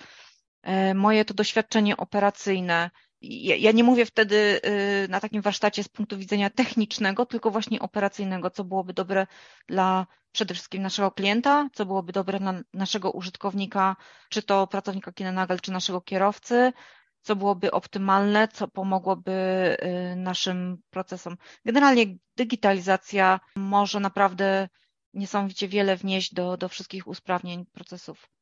e, 0.62 0.93
moje 0.93 1.26
to 1.26 1.34
doświadczenie 1.34 1.97
operacyjne 1.97 2.89
ja, 3.24 3.56
ja 3.56 3.72
nie 3.72 3.84
mówię 3.84 4.06
wtedy 4.06 4.62
y, 5.06 5.08
na 5.10 5.20
takim 5.20 5.42
warsztacie 5.42 5.84
z 5.84 5.90
punktu 5.90 6.18
widzenia 6.18 6.50
technicznego, 6.50 7.26
tylko 7.26 7.52
właśnie 7.52 7.80
operacyjnego, 7.80 8.50
co 8.50 8.64
byłoby 8.64 8.94
dobre 8.94 9.28
dla 9.68 10.08
przede 10.32 10.54
wszystkim 10.54 10.84
naszego 10.84 11.12
klienta, 11.12 11.70
co 11.74 11.86
byłoby 11.86 12.14
dobre 12.14 12.40
dla 12.40 12.54
naszego 12.74 13.12
użytkownika, 13.12 13.96
czy 14.30 14.44
to 14.44 14.68
pracownika 14.68 15.12
Kinenagel, 15.12 15.60
czy 15.60 15.72
naszego 15.72 16.02
kierowcy, 16.02 16.74
co 17.22 17.36
byłoby 17.36 17.72
optymalne, 17.72 18.48
co 18.48 18.68
pomogłoby 18.68 19.32
y, 19.32 20.16
naszym 20.16 20.78
procesom. 20.90 21.38
Generalnie 21.66 22.06
digitalizacja 22.38 23.40
może 23.56 24.00
naprawdę 24.00 24.70
niesamowicie 25.14 25.68
wiele 25.68 25.96
wnieść 25.96 26.34
do, 26.34 26.58
do 26.58 26.70
wszystkich 26.70 27.08
usprawnień 27.08 27.66
procesów. 27.66 28.33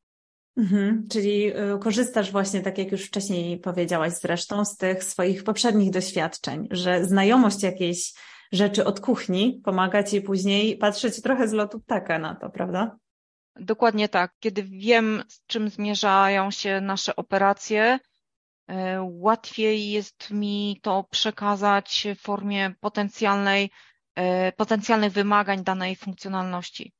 Mhm, 0.56 1.08
czyli 1.10 1.56
y, 1.56 1.78
korzystasz 1.80 2.32
właśnie, 2.32 2.60
tak 2.60 2.78
jak 2.78 2.92
już 2.92 3.04
wcześniej 3.04 3.58
powiedziałaś 3.58 4.12
zresztą, 4.12 4.64
z 4.64 4.76
tych 4.76 5.04
swoich 5.04 5.44
poprzednich 5.44 5.90
doświadczeń, 5.90 6.68
że 6.70 7.04
znajomość 7.04 7.62
jakiejś 7.62 8.12
rzeczy 8.52 8.84
od 8.84 9.00
kuchni 9.00 9.60
pomaga 9.64 10.02
ci 10.02 10.20
później 10.20 10.76
patrzeć 10.76 11.22
trochę 11.22 11.48
z 11.48 11.52
lotu 11.52 11.80
ptaka 11.80 12.18
na 12.18 12.34
to, 12.34 12.50
prawda? 12.50 12.96
Dokładnie 13.56 14.08
tak. 14.08 14.32
Kiedy 14.40 14.62
wiem, 14.62 15.22
z 15.28 15.46
czym 15.46 15.68
zmierzają 15.68 16.50
się 16.50 16.80
nasze 16.80 17.16
operacje, 17.16 17.98
y, 18.70 18.74
łatwiej 19.00 19.90
jest 19.90 20.30
mi 20.30 20.78
to 20.82 21.04
przekazać 21.10 22.06
w 22.16 22.20
formie 22.20 22.74
potencjalnej, 22.80 23.70
y, 24.18 24.52
potencjalnych 24.56 25.12
wymagań 25.12 25.64
danej 25.64 25.96
funkcjonalności. 25.96 26.92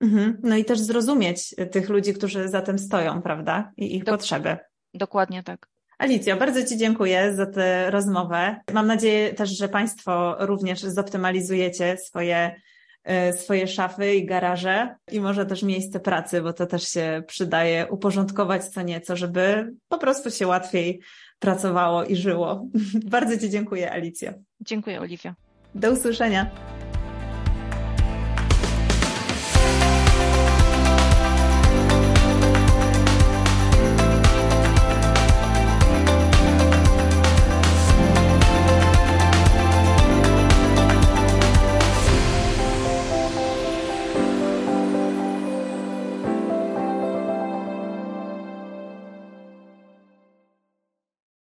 Mhm. 0.00 0.38
No 0.42 0.56
i 0.56 0.64
też 0.64 0.80
zrozumieć 0.80 1.54
tych 1.70 1.88
ludzi, 1.88 2.14
którzy 2.14 2.48
za 2.48 2.62
tym 2.62 2.78
stoją, 2.78 3.22
prawda? 3.22 3.72
I 3.76 3.96
ich 3.96 4.04
Dok 4.04 4.14
potrzeby. 4.14 4.56
Dokładnie 4.94 5.42
tak. 5.42 5.66
Alicja, 5.98 6.36
bardzo 6.36 6.64
Ci 6.64 6.76
dziękuję 6.76 7.34
za 7.34 7.46
tę 7.46 7.90
rozmowę. 7.90 8.56
Mam 8.72 8.86
nadzieję 8.86 9.34
też, 9.34 9.50
że 9.50 9.68
Państwo 9.68 10.36
również 10.38 10.80
zoptymalizujecie 10.80 11.96
swoje, 11.96 12.54
e, 13.04 13.32
swoje 13.32 13.66
szafy 13.66 14.14
i 14.14 14.26
garaże 14.26 14.94
i 15.12 15.20
może 15.20 15.46
też 15.46 15.62
miejsce 15.62 16.00
pracy, 16.00 16.42
bo 16.42 16.52
to 16.52 16.66
też 16.66 16.88
się 16.88 17.22
przydaje 17.26 17.86
uporządkować 17.90 18.64
co 18.64 18.82
nieco, 18.82 19.16
żeby 19.16 19.72
po 19.88 19.98
prostu 19.98 20.30
się 20.30 20.46
łatwiej 20.46 21.00
pracowało 21.38 22.04
i 22.04 22.16
żyło. 22.16 22.66
bardzo 23.10 23.38
Ci 23.38 23.50
dziękuję, 23.50 23.92
Alicja. 23.92 24.34
Dziękuję, 24.60 25.00
Oliwia. 25.00 25.34
Do 25.74 25.92
usłyszenia. 25.92 26.50